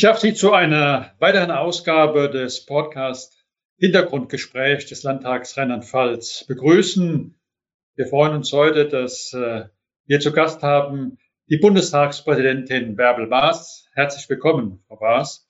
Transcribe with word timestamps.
Ich 0.00 0.04
darf 0.04 0.18
Sie 0.18 0.32
zu 0.32 0.54
einer 0.54 1.14
weiteren 1.18 1.50
Ausgabe 1.50 2.30
des 2.30 2.64
Podcast 2.64 3.44
Hintergrundgespräch 3.76 4.86
des 4.86 5.02
Landtags 5.02 5.58
Rheinland-Pfalz 5.58 6.46
begrüßen. 6.48 7.38
Wir 7.96 8.06
freuen 8.06 8.34
uns 8.34 8.50
heute, 8.50 8.88
dass 8.88 9.34
äh, 9.34 9.64
wir 10.06 10.20
zu 10.20 10.32
Gast 10.32 10.62
haben 10.62 11.18
die 11.50 11.58
Bundestagspräsidentin 11.58 12.96
Bärbel 12.96 13.26
Baas. 13.26 13.90
Herzlich 13.92 14.26
willkommen, 14.30 14.82
Frau 14.88 14.96
Baas. 14.96 15.46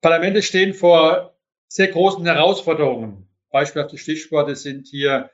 Parlamente 0.00 0.42
stehen 0.42 0.74
vor 0.74 1.38
sehr 1.68 1.86
großen 1.86 2.26
Herausforderungen. 2.26 3.28
Beispielhafte 3.52 3.96
Stichworte 3.96 4.56
sind 4.56 4.88
hier 4.88 5.30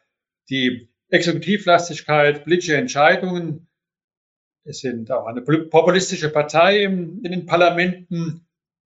die 0.51 0.91
Exekutivlastigkeit, 1.09 2.45
politische 2.45 2.77
Entscheidungen. 2.77 3.69
Es 4.67 4.81
sind 4.81 5.13
auch 5.13 5.27
eine 5.27 5.43
populistische 5.43 6.29
Partei 6.29 6.83
in 6.83 7.23
den 7.23 7.47
Parlamenten 7.47 8.47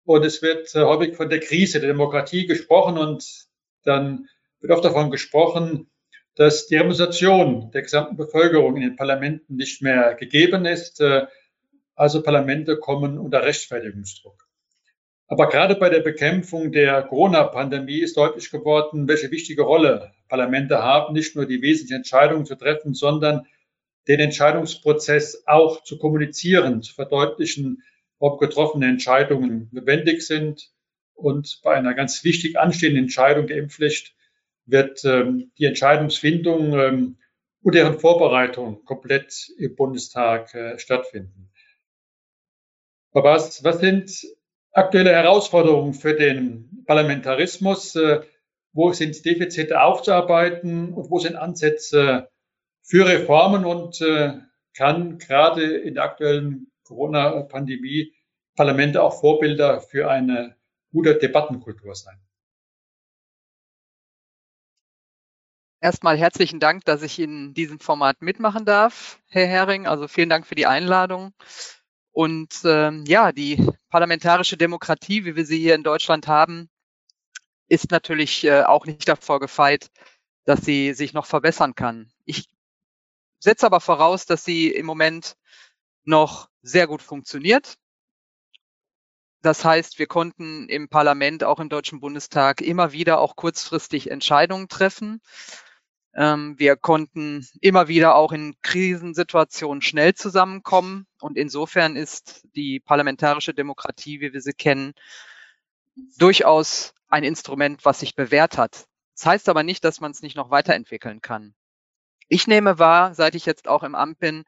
und 0.04 0.24
es 0.24 0.42
wird 0.42 0.74
äh, 0.74 0.80
häufig 0.82 1.16
von 1.16 1.30
der 1.30 1.40
Krise 1.40 1.80
der 1.80 1.88
Demokratie 1.88 2.46
gesprochen 2.46 2.98
und 2.98 3.46
dann 3.82 4.28
wird 4.60 4.70
oft 4.70 4.84
davon 4.84 5.10
gesprochen, 5.10 5.90
dass 6.34 6.66
die 6.66 6.76
Repräsentation 6.76 7.70
der 7.70 7.82
gesamten 7.82 8.16
Bevölkerung 8.16 8.76
in 8.76 8.82
den 8.82 8.96
Parlamenten 8.96 9.56
nicht 9.56 9.80
mehr 9.80 10.14
gegeben 10.14 10.66
ist. 10.66 11.00
Äh, 11.00 11.26
also 11.94 12.22
Parlamente 12.22 12.76
kommen 12.76 13.18
unter 13.18 13.42
Rechtfertigungsdruck. 13.42 14.46
Aber 15.26 15.48
gerade 15.48 15.76
bei 15.76 15.88
der 15.88 16.00
Bekämpfung 16.00 16.72
der 16.72 17.02
Corona-Pandemie 17.02 18.00
ist 18.00 18.18
deutlich 18.18 18.50
geworden, 18.50 19.08
welche 19.08 19.30
wichtige 19.30 19.62
Rolle 19.62 20.12
Parlamente 20.28 20.82
haben, 20.82 21.14
nicht 21.14 21.34
nur 21.34 21.46
die 21.46 21.62
wesentlichen 21.62 21.98
Entscheidungen 21.98 22.44
zu 22.44 22.56
treffen, 22.56 22.92
sondern 22.92 23.46
den 24.08 24.20
Entscheidungsprozess 24.20 25.44
auch 25.46 25.82
zu 25.84 25.98
kommunizieren, 25.98 26.82
zu 26.82 26.94
verdeutlichen, 26.94 27.82
ob 28.18 28.40
getroffene 28.40 28.86
Entscheidungen 28.86 29.68
notwendig 29.72 30.26
sind. 30.26 30.70
Und 31.14 31.60
bei 31.62 31.74
einer 31.74 31.94
ganz 31.94 32.24
wichtig 32.24 32.58
anstehenden 32.58 33.04
Entscheidung 33.04 33.46
der 33.46 33.58
Impfpflicht 33.58 34.14
wird 34.66 35.04
ähm, 35.04 35.52
die 35.58 35.66
Entscheidungsfindung 35.66 36.78
ähm, 36.78 37.18
und 37.62 37.74
deren 37.74 37.98
Vorbereitung 37.98 38.84
komplett 38.84 39.48
im 39.58 39.74
Bundestag 39.76 40.54
äh, 40.54 40.78
stattfinden. 40.78 41.50
Aber 43.12 43.34
was, 43.34 43.62
was 43.62 43.78
sind 43.80 44.24
aktuelle 44.72 45.10
Herausforderungen 45.10 45.94
für 45.94 46.14
den 46.14 46.84
Parlamentarismus. 46.86 47.94
Äh, 47.94 48.22
wo 48.72 48.92
sind 48.92 49.24
Defizite 49.24 49.82
aufzuarbeiten 49.82 50.94
und 50.94 51.10
wo 51.10 51.18
sind 51.18 51.36
Ansätze 51.36 52.28
für 52.82 53.06
Reformen 53.06 53.64
und 53.64 54.00
äh, 54.00 54.38
kann 54.74 55.18
gerade 55.18 55.76
in 55.76 55.94
der 55.94 56.04
aktuellen 56.04 56.70
Corona-Pandemie 56.84 58.14
Parlamente 58.54 59.02
auch 59.02 59.20
Vorbilder 59.20 59.80
für 59.80 60.10
eine 60.10 60.56
gute 60.90 61.16
Debattenkultur 61.16 61.94
sein? 61.94 62.18
Erstmal 65.80 66.16
herzlichen 66.16 66.60
Dank, 66.60 66.84
dass 66.84 67.02
ich 67.02 67.18
in 67.18 67.54
diesem 67.54 67.80
Format 67.80 68.22
mitmachen 68.22 68.64
darf, 68.64 69.20
Herr 69.26 69.46
Hering. 69.46 69.86
Also 69.86 70.06
vielen 70.06 70.28
Dank 70.28 70.46
für 70.46 70.54
die 70.54 70.66
Einladung. 70.66 71.32
Und 72.12 72.60
ähm, 72.64 73.04
ja, 73.06 73.32
die 73.32 73.66
parlamentarische 73.88 74.56
Demokratie, 74.56 75.24
wie 75.24 75.34
wir 75.34 75.44
sie 75.44 75.58
hier 75.58 75.74
in 75.74 75.82
Deutschland 75.82 76.28
haben, 76.28 76.68
ist 77.68 77.90
natürlich 77.90 78.44
äh, 78.44 78.62
auch 78.62 78.86
nicht 78.86 79.08
davor 79.08 79.40
gefeit, 79.40 79.90
dass 80.44 80.60
sie 80.60 80.92
sich 80.94 81.14
noch 81.14 81.26
verbessern 81.26 81.74
kann. 81.74 82.12
Ich 82.26 82.48
setze 83.42 83.66
aber 83.66 83.80
voraus, 83.80 84.24
dass 84.24 84.44
sie 84.44 84.68
im 84.68 84.86
Moment 84.86 85.36
noch 86.04 86.48
sehr 86.62 86.86
gut 86.86 87.02
funktioniert. 87.02 87.76
Das 89.42 89.64
heißt, 89.64 89.98
wir 89.98 90.06
konnten 90.06 90.68
im 90.68 90.88
Parlament, 90.88 91.42
auch 91.42 91.58
im 91.58 91.68
Deutschen 91.68 91.98
Bundestag, 91.98 92.60
immer 92.60 92.92
wieder 92.92 93.18
auch 93.20 93.34
kurzfristig 93.34 94.10
Entscheidungen 94.10 94.68
treffen. 94.68 95.20
Ähm, 96.14 96.54
wir 96.58 96.76
konnten 96.76 97.44
immer 97.60 97.88
wieder 97.88 98.14
auch 98.14 98.30
in 98.30 98.54
Krisensituationen 98.62 99.82
schnell 99.82 100.14
zusammenkommen. 100.14 101.08
Und 101.20 101.36
insofern 101.36 101.96
ist 101.96 102.46
die 102.54 102.78
parlamentarische 102.78 103.54
Demokratie, 103.54 104.20
wie 104.20 104.32
wir 104.32 104.40
sie 104.40 104.52
kennen, 104.52 104.92
durchaus 106.18 106.94
ein 107.08 107.24
Instrument, 107.24 107.84
was 107.84 108.00
sich 108.00 108.14
bewährt 108.14 108.56
hat. 108.56 108.86
Das 109.16 109.26
heißt 109.26 109.48
aber 109.48 109.64
nicht, 109.64 109.84
dass 109.84 110.00
man 110.00 110.12
es 110.12 110.22
nicht 110.22 110.36
noch 110.36 110.50
weiterentwickeln 110.50 111.20
kann. 111.20 111.54
Ich 112.28 112.46
nehme 112.46 112.78
wahr, 112.78 113.14
seit 113.14 113.34
ich 113.34 113.46
jetzt 113.46 113.68
auch 113.68 113.82
im 113.82 113.94
Amt 113.94 114.18
bin, 114.18 114.44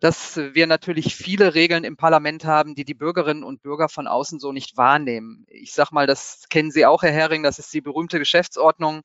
dass 0.00 0.36
wir 0.36 0.66
natürlich 0.66 1.14
viele 1.14 1.54
Regeln 1.54 1.84
im 1.84 1.96
Parlament 1.96 2.44
haben, 2.44 2.74
die 2.74 2.84
die 2.84 2.94
Bürgerinnen 2.94 3.44
und 3.44 3.62
Bürger 3.62 3.88
von 3.88 4.08
außen 4.08 4.40
so 4.40 4.50
nicht 4.50 4.76
wahrnehmen. 4.76 5.46
Ich 5.48 5.74
sage 5.74 5.90
mal, 5.92 6.08
das 6.08 6.46
kennen 6.50 6.72
Sie 6.72 6.84
auch, 6.86 7.02
Herr 7.02 7.12
Hering, 7.12 7.44
das 7.44 7.60
ist 7.60 7.72
die 7.72 7.80
berühmte 7.80 8.18
Geschäftsordnung. 8.18 9.02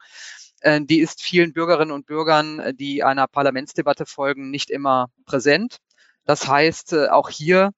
Äh, 0.61 0.81
die 0.81 0.99
ist 0.99 1.21
vielen 1.21 1.53
Bürgerinnen 1.53 1.91
und 1.91 2.07
Bürgern, 2.07 2.59
äh, 2.59 2.73
die 2.73 3.03
einer 3.03 3.27
Parlamentsdebatte 3.27 4.05
folgen, 4.05 4.49
nicht 4.49 4.71
immer 4.71 5.09
präsent. 5.25 5.77
Das 6.25 6.47
heißt, 6.47 6.93
äh, 6.93 7.07
auch 7.09 7.29
hier 7.29 7.71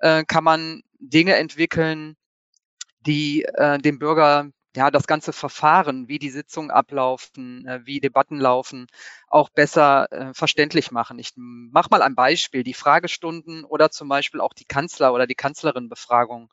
kann 0.00 0.44
man 0.44 0.82
Dinge 1.00 1.34
entwickeln, 1.34 2.14
die 3.00 3.44
dem 3.80 3.98
Bürger 3.98 4.48
ja, 4.78 4.90
das 4.90 5.06
ganze 5.06 5.32
Verfahren, 5.32 6.08
wie 6.08 6.18
die 6.18 6.30
Sitzungen 6.30 6.70
ablaufen, 6.70 7.66
wie 7.84 8.00
Debatten 8.00 8.38
laufen, 8.38 8.86
auch 9.28 9.50
besser 9.50 10.08
verständlich 10.34 10.90
machen. 10.92 11.18
Ich 11.18 11.32
mache 11.36 11.88
mal 11.90 12.02
ein 12.02 12.14
Beispiel, 12.14 12.62
die 12.62 12.74
Fragestunden 12.74 13.64
oder 13.64 13.90
zum 13.90 14.08
Beispiel 14.08 14.40
auch 14.40 14.54
die 14.54 14.64
Kanzler- 14.64 15.12
oder 15.12 15.26
die 15.26 15.34
Kanzlerinnenbefragung. 15.34 16.50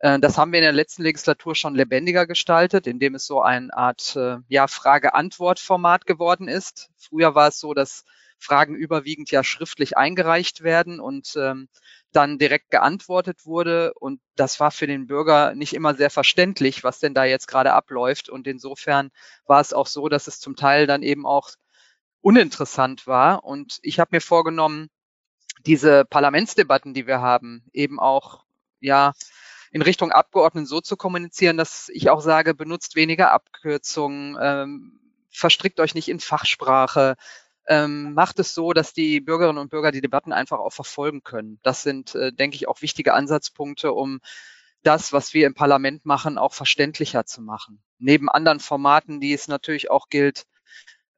Äh, 0.00 0.18
das 0.20 0.38
haben 0.38 0.52
wir 0.52 0.58
in 0.58 0.64
der 0.64 0.72
letzten 0.72 1.02
Legislatur 1.02 1.54
schon 1.54 1.74
lebendiger 1.74 2.26
gestaltet, 2.26 2.86
indem 2.86 3.14
es 3.14 3.26
so 3.26 3.42
eine 3.42 3.72
Art 3.74 4.16
äh, 4.16 4.36
ja, 4.48 4.66
Frage-Antwort-Format 4.66 6.06
geworden 6.06 6.48
ist. 6.48 6.90
Früher 6.96 7.34
war 7.34 7.48
es 7.48 7.58
so, 7.58 7.74
dass 7.74 8.04
Fragen 8.38 8.74
überwiegend 8.74 9.30
ja 9.30 9.44
schriftlich 9.44 9.96
eingereicht 9.96 10.62
werden 10.62 11.00
und 11.00 11.34
ähm, 11.36 11.68
dann 12.12 12.38
direkt 12.38 12.70
geantwortet 12.70 13.44
wurde. 13.44 13.92
Und 13.94 14.20
das 14.36 14.60
war 14.60 14.70
für 14.70 14.86
den 14.86 15.06
Bürger 15.06 15.54
nicht 15.54 15.74
immer 15.74 15.94
sehr 15.94 16.10
verständlich, 16.10 16.84
was 16.84 16.98
denn 16.98 17.14
da 17.14 17.24
jetzt 17.24 17.48
gerade 17.48 17.72
abläuft. 17.72 18.28
Und 18.28 18.46
insofern 18.46 19.10
war 19.46 19.60
es 19.60 19.72
auch 19.72 19.86
so, 19.86 20.08
dass 20.08 20.26
es 20.26 20.40
zum 20.40 20.56
Teil 20.56 20.86
dann 20.86 21.02
eben 21.02 21.26
auch 21.26 21.50
uninteressant 22.20 23.06
war. 23.06 23.44
Und 23.44 23.78
ich 23.82 23.98
habe 24.00 24.10
mir 24.12 24.20
vorgenommen, 24.20 24.88
diese 25.66 26.04
Parlamentsdebatten, 26.04 26.94
die 26.94 27.06
wir 27.06 27.20
haben, 27.20 27.64
eben 27.72 27.98
auch 27.98 28.44
ja 28.80 29.12
in 29.70 29.82
Richtung 29.82 30.12
Abgeordneten 30.12 30.66
so 30.66 30.80
zu 30.80 30.96
kommunizieren, 30.96 31.56
dass 31.56 31.90
ich 31.92 32.10
auch 32.10 32.20
sage, 32.20 32.54
benutzt 32.54 32.96
weniger 32.96 33.32
Abkürzungen, 33.32 34.36
ähm, 34.40 35.00
verstrickt 35.30 35.80
euch 35.80 35.94
nicht 35.94 36.08
in 36.08 36.20
Fachsprache, 36.20 37.16
ähm, 37.68 38.14
macht 38.14 38.38
es 38.38 38.54
so, 38.54 38.72
dass 38.72 38.92
die 38.92 39.20
Bürgerinnen 39.20 39.58
und 39.58 39.70
Bürger 39.70 39.92
die 39.92 40.00
Debatten 40.00 40.32
einfach 40.32 40.58
auch 40.58 40.72
verfolgen 40.72 41.22
können. 41.22 41.60
Das 41.62 41.82
sind, 41.82 42.14
äh, 42.14 42.32
denke 42.32 42.56
ich, 42.56 42.68
auch 42.68 42.82
wichtige 42.82 43.14
Ansatzpunkte, 43.14 43.92
um 43.92 44.20
das, 44.82 45.12
was 45.12 45.34
wir 45.34 45.46
im 45.46 45.54
Parlament 45.54 46.06
machen, 46.06 46.38
auch 46.38 46.54
verständlicher 46.54 47.26
zu 47.26 47.42
machen. 47.42 47.82
Neben 47.98 48.28
anderen 48.28 48.60
Formaten, 48.60 49.20
die 49.20 49.32
es 49.32 49.48
natürlich 49.48 49.90
auch 49.90 50.08
gilt, 50.08 50.46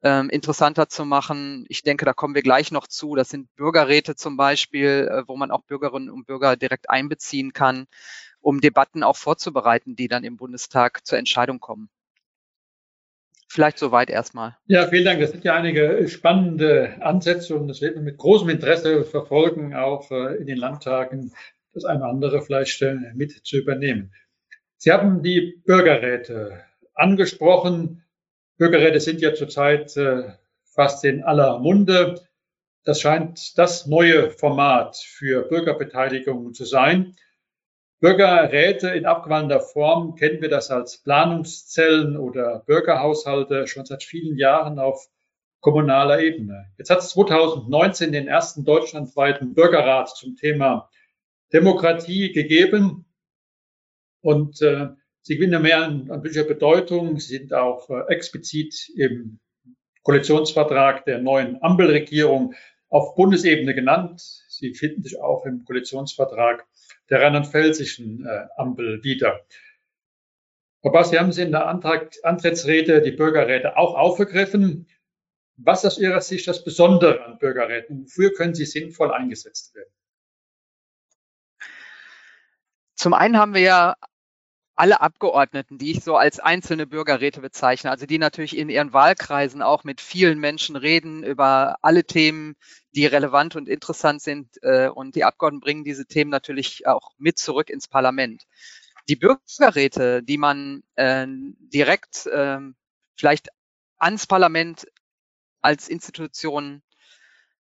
ähm, 0.03 0.29
interessanter 0.29 0.89
zu 0.89 1.05
machen. 1.05 1.65
Ich 1.69 1.83
denke, 1.83 2.05
da 2.05 2.13
kommen 2.13 2.35
wir 2.35 2.41
gleich 2.41 2.71
noch 2.71 2.87
zu. 2.87 3.15
Das 3.15 3.29
sind 3.29 3.53
Bürgerräte 3.55 4.15
zum 4.15 4.35
Beispiel, 4.35 5.09
äh, 5.11 5.23
wo 5.27 5.37
man 5.37 5.51
auch 5.51 5.61
Bürgerinnen 5.63 6.09
und 6.09 6.25
Bürger 6.25 6.57
direkt 6.57 6.89
einbeziehen 6.89 7.53
kann 7.53 7.87
um 8.41 8.59
Debatten 8.59 9.03
auch 9.03 9.15
vorzubereiten, 9.15 9.95
die 9.95 10.07
dann 10.07 10.23
im 10.23 10.35
Bundestag 10.35 11.05
zur 11.05 11.17
Entscheidung 11.17 11.59
kommen. 11.59 11.89
Vielleicht 13.51 13.79
soweit 13.79 14.09
erstmal. 14.09 14.55
Ja, 14.67 14.87
vielen 14.87 15.03
Dank. 15.03 15.19
Das 15.19 15.31
sind 15.31 15.43
ja 15.43 15.55
einige 15.55 16.07
spannende 16.07 16.95
Ansätze 17.01 17.53
und 17.53 17.67
das 17.67 17.81
werden 17.81 17.95
wir 17.95 18.01
mit 18.01 18.17
großem 18.17 18.47
Interesse 18.47 19.03
verfolgen, 19.03 19.75
auch 19.75 20.09
äh, 20.09 20.37
in 20.37 20.47
den 20.47 20.55
Landtagen 20.55 21.33
das 21.73 21.83
eine 21.83 21.99
oder 21.99 22.09
andere 22.09 22.41
vielleicht 22.41 22.81
mit 23.13 23.45
zu 23.45 23.57
übernehmen. 23.57 24.13
Sie 24.77 24.93
haben 24.93 25.21
die 25.21 25.61
Bürgerräte 25.65 26.63
angesprochen. 26.93 28.05
Bürgerräte 28.57 29.01
sind 29.01 29.19
ja 29.19 29.33
zurzeit 29.33 29.97
äh, 29.97 30.31
fast 30.63 31.03
in 31.03 31.21
aller 31.21 31.59
Munde. 31.59 32.21
Das 32.85 33.01
scheint 33.01 33.57
das 33.57 33.85
neue 33.85 34.31
Format 34.31 34.95
für 34.95 35.41
Bürgerbeteiligung 35.41 36.53
zu 36.53 36.63
sein. 36.63 37.17
Bürgerräte 38.01 38.89
in 38.89 39.05
abgewandelter 39.05 39.63
Form 39.63 40.15
kennen 40.15 40.41
wir 40.41 40.49
das 40.49 40.71
als 40.71 41.03
Planungszellen 41.03 42.17
oder 42.17 42.63
Bürgerhaushalte 42.65 43.67
schon 43.67 43.85
seit 43.85 44.03
vielen 44.03 44.39
Jahren 44.39 44.79
auf 44.79 45.07
kommunaler 45.59 46.19
Ebene. 46.19 46.65
Jetzt 46.79 46.89
hat 46.89 46.97
es 46.97 47.09
2019 47.09 48.11
den 48.11 48.27
ersten 48.27 48.65
deutschlandweiten 48.65 49.53
Bürgerrat 49.53 50.09
zum 50.09 50.35
Thema 50.35 50.89
Demokratie 51.53 52.31
gegeben 52.31 53.05
und 54.21 54.59
äh, 54.63 54.87
sie 55.21 55.35
gewinnen 55.35 55.61
mehr 55.61 55.83
an, 55.83 56.09
an 56.09 56.21
politischer 56.21 56.47
Bedeutung. 56.47 57.19
Sie 57.19 57.37
sind 57.37 57.53
auch 57.53 57.87
äh, 57.91 58.01
explizit 58.07 58.89
im 58.97 59.39
Koalitionsvertrag 60.01 61.05
der 61.05 61.19
neuen 61.19 61.61
Ampelregierung 61.61 62.55
auf 62.89 63.13
Bundesebene 63.13 63.75
genannt. 63.75 64.21
Sie 64.49 64.73
finden 64.73 65.03
sich 65.03 65.21
auch 65.21 65.45
im 65.45 65.65
Koalitionsvertrag 65.65 66.65
der 67.11 67.21
rheinland-pfälzischen 67.21 68.25
äh, 68.25 68.47
Ampel 68.57 69.03
wieder. 69.03 69.45
Frau 70.81 70.91
Bass, 70.91 71.11
Sie 71.11 71.19
haben 71.19 71.31
Sie 71.31 71.43
in 71.43 71.51
der 71.51 71.67
Antrag, 71.67 72.15
Antrittsrede 72.23 73.01
die 73.01 73.11
Bürgerräte 73.11 73.77
auch 73.77 73.93
aufgegriffen. 73.93 74.87
Was 75.57 75.83
ist 75.83 75.93
aus 75.93 75.99
Ihrer 75.99 76.21
Sicht 76.21 76.47
das 76.47 76.63
Besondere 76.63 77.23
an 77.23 77.37
Bürgerräten? 77.37 78.05
Wofür 78.05 78.33
können 78.33 78.55
sie 78.55 78.65
sinnvoll 78.65 79.11
eingesetzt 79.11 79.75
werden? 79.75 79.93
Zum 82.95 83.13
einen 83.13 83.37
haben 83.37 83.53
wir 83.53 83.61
ja 83.61 83.95
alle 84.81 84.99
Abgeordneten, 84.99 85.77
die 85.77 85.91
ich 85.91 86.03
so 86.03 86.15
als 86.17 86.39
einzelne 86.39 86.87
Bürgerräte 86.87 87.39
bezeichne, 87.39 87.91
also 87.91 88.07
die 88.07 88.17
natürlich 88.17 88.57
in 88.57 88.67
ihren 88.67 88.93
Wahlkreisen 88.93 89.61
auch 89.61 89.83
mit 89.83 90.01
vielen 90.01 90.39
Menschen 90.39 90.75
reden 90.75 91.23
über 91.23 91.75
alle 91.83 92.03
Themen, 92.03 92.55
die 92.95 93.05
relevant 93.05 93.55
und 93.55 93.69
interessant 93.69 94.23
sind. 94.23 94.47
Äh, 94.63 94.87
und 94.87 95.13
die 95.15 95.23
Abgeordneten 95.23 95.63
bringen 95.63 95.83
diese 95.83 96.07
Themen 96.07 96.31
natürlich 96.31 96.87
auch 96.87 97.11
mit 97.19 97.37
zurück 97.37 97.69
ins 97.69 97.87
Parlament. 97.87 98.47
Die 99.07 99.15
Bürgerräte, 99.15 100.23
die 100.23 100.39
man 100.39 100.81
äh, 100.95 101.27
direkt 101.27 102.25
äh, 102.25 102.57
vielleicht 103.15 103.49
ans 103.99 104.25
Parlament 104.25 104.87
als 105.61 105.89
Institution 105.89 106.81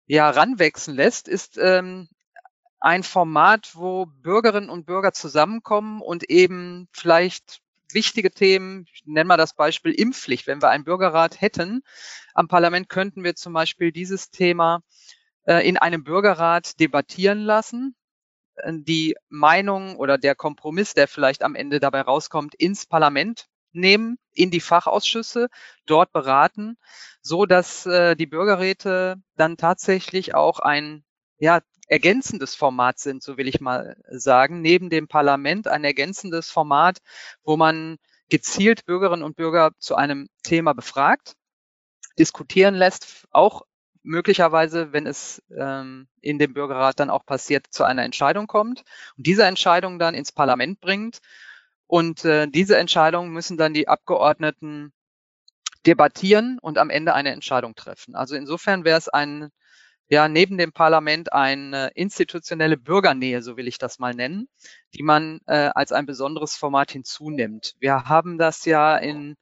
ja 0.07 0.31
ranwachsen 0.31 0.95
lässt, 0.95 1.29
ist 1.29 1.59
ähm, 1.59 2.09
ein 2.81 3.03
Format, 3.03 3.73
wo 3.75 4.06
Bürgerinnen 4.06 4.71
und 4.71 4.87
Bürger 4.87 5.12
zusammenkommen 5.12 6.00
und 6.00 6.29
eben 6.31 6.88
vielleicht 6.93 7.61
wichtige 7.93 8.31
Themen, 8.31 8.87
ich 8.93 9.03
nenne 9.05 9.29
mal 9.29 9.37
das 9.37 9.55
Beispiel 9.55 9.93
Impfpflicht. 9.93 10.47
Wenn 10.47 10.62
wir 10.62 10.71
einen 10.71 10.85
Bürgerrat 10.85 11.41
hätten 11.41 11.82
am 12.35 12.49
Parlament, 12.49 12.88
könnten 12.88 13.23
wir 13.23 13.35
zum 13.37 13.53
Beispiel 13.53 13.93
dieses 13.93 14.31
Thema 14.31 14.82
äh, 15.44 15.67
in 15.69 15.77
einem 15.77 16.05
Bürgerrat 16.05 16.81
debattieren 16.81 17.41
lassen, 17.41 17.94
äh, 18.56 18.73
die 18.75 19.17
Meinung 19.29 19.97
oder 19.97 20.19
der 20.19 20.35
Kompromiss, 20.35 20.94
der 20.94 21.09
vielleicht 21.09 21.43
am 21.43 21.55
Ende 21.55 21.81
dabei 21.81 22.03
rauskommt, 22.03 22.55
ins 22.55 22.87
Parlament 22.87 23.47
nehmen, 23.73 24.19
in 24.33 24.50
die 24.50 24.61
Fachausschüsse, 24.61 25.49
dort 25.87 26.12
beraten, 26.12 26.76
so 27.23 27.47
dass 27.47 27.87
äh, 27.87 28.17
die 28.17 28.26
Bürgerräte 28.26 29.17
dann 29.37 29.56
tatsächlich 29.56 30.35
auch 30.35 30.61
ein 30.61 31.05
ja, 31.38 31.61
ergänzendes 31.91 32.55
Format 32.55 33.01
sind, 33.01 33.21
so 33.23 33.37
will 33.37 33.49
ich 33.49 33.61
mal 33.61 33.97
sagen, 34.09 34.63
neben 34.63 34.91
dem 34.91 35.09
Parlament 35.09 35.67
ein 35.67 35.83
ergänzendes 35.83 36.49
Format, 36.49 36.99
wo 37.43 37.57
man 37.57 37.99
gezielt 38.29 38.87
Bürgerinnen 38.87 39.25
und 39.25 39.37
Bürger 39.37 39.73
zu 39.81 39.97
einem 39.97 40.29
Thema 40.45 40.73
befragt, 40.73 41.35
diskutieren 42.17 42.77
lässt, 42.77 43.27
auch 43.33 43.63
möglicherweise, 44.05 44.93
wenn 44.93 45.07
es 45.07 45.43
ähm, 45.55 46.07
in 46.21 46.39
dem 46.39 46.55
Bürgerrat 46.55 47.01
dann 47.01 47.11
auch 47.11 47.27
passiert, 47.27 47.67
zu 47.71 47.83
einer 47.83 48.05
Entscheidung 48.05 48.47
kommt 48.47 48.85
und 49.17 49.27
diese 49.27 49.45
Entscheidung 49.45 49.99
dann 49.99 50.15
ins 50.15 50.31
Parlament 50.31 50.81
bringt. 50.81 51.19
Und 51.89 52.25
äh, 52.25 52.47
diese 52.47 52.79
Entscheidungen 52.79 53.33
müssen 53.33 53.57
dann 53.57 53.75
die 53.75 53.89
Abgeordneten 53.89 54.93
debattieren 55.87 56.61
und 56.61 56.79
am 56.79 56.89
Ende 56.89 57.15
eine 57.15 57.33
Entscheidung 57.33 57.75
treffen. 57.75 58.15
Also 58.15 58.37
insofern 58.37 58.85
wäre 58.85 58.97
es 58.97 59.09
ein 59.09 59.51
ja 60.11 60.29
neben 60.29 60.59
dem 60.59 60.73
Parlament 60.73 61.33
eine 61.33 61.93
institutionelle 61.95 62.77
Bürgernähe, 62.77 63.43
so 63.43 63.57
will 63.57 63.69
ich 63.69 63.79
das 63.79 64.01
mal 64.01 64.12
nennen, 64.12 64.49
die 64.93 65.05
man 65.05 65.41
äh, 65.47 65.71
als 65.75 65.93
ein 65.93 66.05
besonderes 66.05 66.57
Format 66.57 66.91
hinzunimmt. 66.91 67.77
Wir 67.79 68.05
haben 68.07 68.37
das 68.37 68.65
ja 68.65 68.97
in 68.97 69.37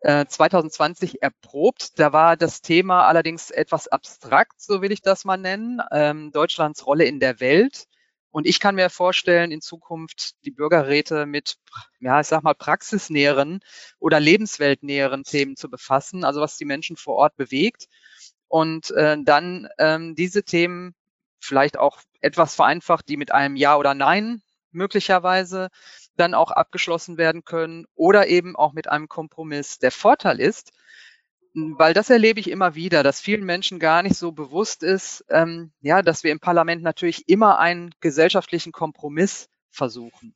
äh, 0.00 0.26
2020 0.26 1.22
erprobt. 1.22 1.98
Da 1.98 2.12
war 2.12 2.36
das 2.36 2.60
Thema 2.60 3.06
allerdings 3.06 3.50
etwas 3.50 3.86
abstrakt, 3.86 4.60
so 4.60 4.82
will 4.82 4.90
ich 4.90 5.00
das 5.00 5.24
mal 5.24 5.36
nennen, 5.36 5.80
ähm, 5.92 6.32
Deutschlands 6.32 6.84
Rolle 6.84 7.04
in 7.04 7.20
der 7.20 7.38
Welt. 7.38 7.84
Und 8.30 8.46
ich 8.46 8.58
kann 8.58 8.74
mir 8.74 8.90
vorstellen, 8.90 9.52
in 9.52 9.60
Zukunft 9.60 10.44
die 10.44 10.50
Bürgerräte 10.50 11.24
mit, 11.24 11.56
ja, 12.00 12.20
ich 12.20 12.26
sag 12.26 12.42
mal, 12.42 12.54
praxisnäheren 12.54 13.60
oder 14.00 14.18
lebensweltnäheren 14.18 15.22
Themen 15.22 15.56
zu 15.56 15.70
befassen, 15.70 16.24
also 16.24 16.40
was 16.40 16.56
die 16.56 16.64
Menschen 16.64 16.96
vor 16.96 17.14
Ort 17.14 17.36
bewegt 17.36 17.86
und 18.48 18.90
äh, 18.92 19.16
dann 19.22 19.68
ähm, 19.78 20.14
diese 20.14 20.42
Themen 20.42 20.94
vielleicht 21.38 21.78
auch 21.78 22.00
etwas 22.20 22.54
vereinfacht, 22.54 23.08
die 23.08 23.16
mit 23.16 23.32
einem 23.32 23.56
Ja 23.56 23.76
oder 23.76 23.94
Nein 23.94 24.42
möglicherweise 24.72 25.68
dann 26.16 26.34
auch 26.34 26.50
abgeschlossen 26.50 27.16
werden 27.16 27.44
können 27.44 27.86
oder 27.94 28.26
eben 28.26 28.56
auch 28.56 28.72
mit 28.72 28.88
einem 28.88 29.08
Kompromiss. 29.08 29.78
Der 29.78 29.92
Vorteil 29.92 30.40
ist, 30.40 30.72
weil 31.54 31.94
das 31.94 32.10
erlebe 32.10 32.40
ich 32.40 32.50
immer 32.50 32.74
wieder, 32.74 33.02
dass 33.02 33.20
vielen 33.20 33.44
Menschen 33.44 33.78
gar 33.78 34.02
nicht 34.02 34.16
so 34.16 34.32
bewusst 34.32 34.82
ist, 34.82 35.24
ähm, 35.28 35.72
ja, 35.80 36.02
dass 36.02 36.24
wir 36.24 36.32
im 36.32 36.40
Parlament 36.40 36.82
natürlich 36.82 37.28
immer 37.28 37.58
einen 37.58 37.94
gesellschaftlichen 38.00 38.72
Kompromiss 38.72 39.48
versuchen. 39.70 40.34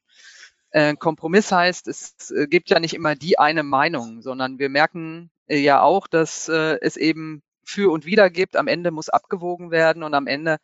Äh, 0.70 0.96
Kompromiss 0.96 1.52
heißt, 1.52 1.86
es 1.88 2.30
äh, 2.30 2.46
gibt 2.46 2.70
ja 2.70 2.80
nicht 2.80 2.94
immer 2.94 3.14
die 3.14 3.38
eine 3.38 3.62
Meinung, 3.62 4.22
sondern 4.22 4.58
wir 4.58 4.68
merken 4.68 5.30
äh, 5.46 5.58
ja 5.58 5.82
auch, 5.82 6.06
dass 6.06 6.48
äh, 6.48 6.78
es 6.80 6.96
eben 6.96 7.42
für 7.64 7.92
und 7.92 8.06
wider 8.06 8.30
gibt. 8.30 8.56
Am 8.56 8.68
Ende 8.68 8.90
muss 8.90 9.08
abgewogen 9.08 9.70
werden 9.70 10.02
und 10.02 10.14
am 10.14 10.26
Ende 10.26 10.58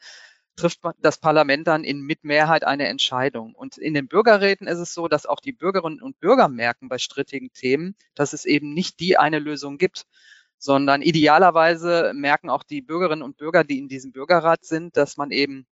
trifft 0.56 0.80
das 1.00 1.18
Parlament 1.18 1.66
dann 1.66 1.84
in 1.84 2.00
mit 2.00 2.24
Mehrheit 2.24 2.64
eine 2.64 2.88
Entscheidung. 2.88 3.54
Und 3.54 3.78
in 3.78 3.94
den 3.94 4.08
Bürgerräten 4.08 4.66
ist 4.66 4.78
es 4.78 4.92
so, 4.92 5.08
dass 5.08 5.24
auch 5.26 5.40
die 5.40 5.52
Bürgerinnen 5.52 6.02
und 6.02 6.20
Bürger 6.20 6.48
merken 6.48 6.88
bei 6.88 6.98
strittigen 6.98 7.52
Themen, 7.52 7.94
dass 8.14 8.32
es 8.32 8.44
eben 8.44 8.74
nicht 8.74 9.00
die 9.00 9.16
eine 9.16 9.38
Lösung 9.38 9.78
gibt, 9.78 10.04
sondern 10.58 11.02
idealerweise 11.02 12.12
merken 12.14 12.50
auch 12.50 12.64
die 12.64 12.82
Bürgerinnen 12.82 13.22
und 13.22 13.36
Bürger, 13.36 13.64
die 13.64 13.78
in 13.78 13.88
diesem 13.88 14.12
Bürgerrat 14.12 14.64
sind, 14.64 14.96
dass 14.96 15.16
man 15.16 15.30
eben 15.30 15.66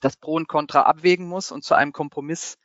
das 0.00 0.16
Pro 0.16 0.34
und 0.34 0.48
Contra 0.48 0.82
abwägen 0.82 1.26
muss 1.26 1.52
und 1.52 1.64
zu 1.64 1.74
einem 1.74 1.92
Kompromiss 1.92 2.58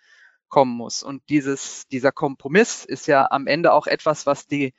kommen 0.50 0.76
muss. 0.76 1.04
Und 1.04 1.22
dieses, 1.30 1.88
dieser 1.88 2.12
Kompromiss 2.12 2.84
ist 2.86 3.08
ja 3.08 3.30
am 3.32 3.48
Ende 3.48 3.72
auch 3.72 3.88
etwas, 3.88 4.26
was 4.26 4.48
die 4.48 4.74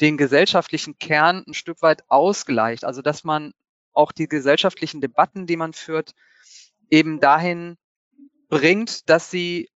den 0.00 0.16
gesellschaftlichen 0.16 0.98
Kern 0.98 1.44
ein 1.46 1.54
Stück 1.54 1.82
weit 1.82 2.04
ausgleicht. 2.08 2.84
Also 2.84 3.02
dass 3.02 3.24
man 3.24 3.52
auch 3.92 4.12
die 4.12 4.28
gesellschaftlichen 4.28 5.00
Debatten, 5.00 5.46
die 5.46 5.56
man 5.56 5.72
führt, 5.72 6.12
eben 6.90 7.20
dahin 7.20 7.76
bringt, 8.48 9.08
dass 9.08 9.30
sie 9.30 9.70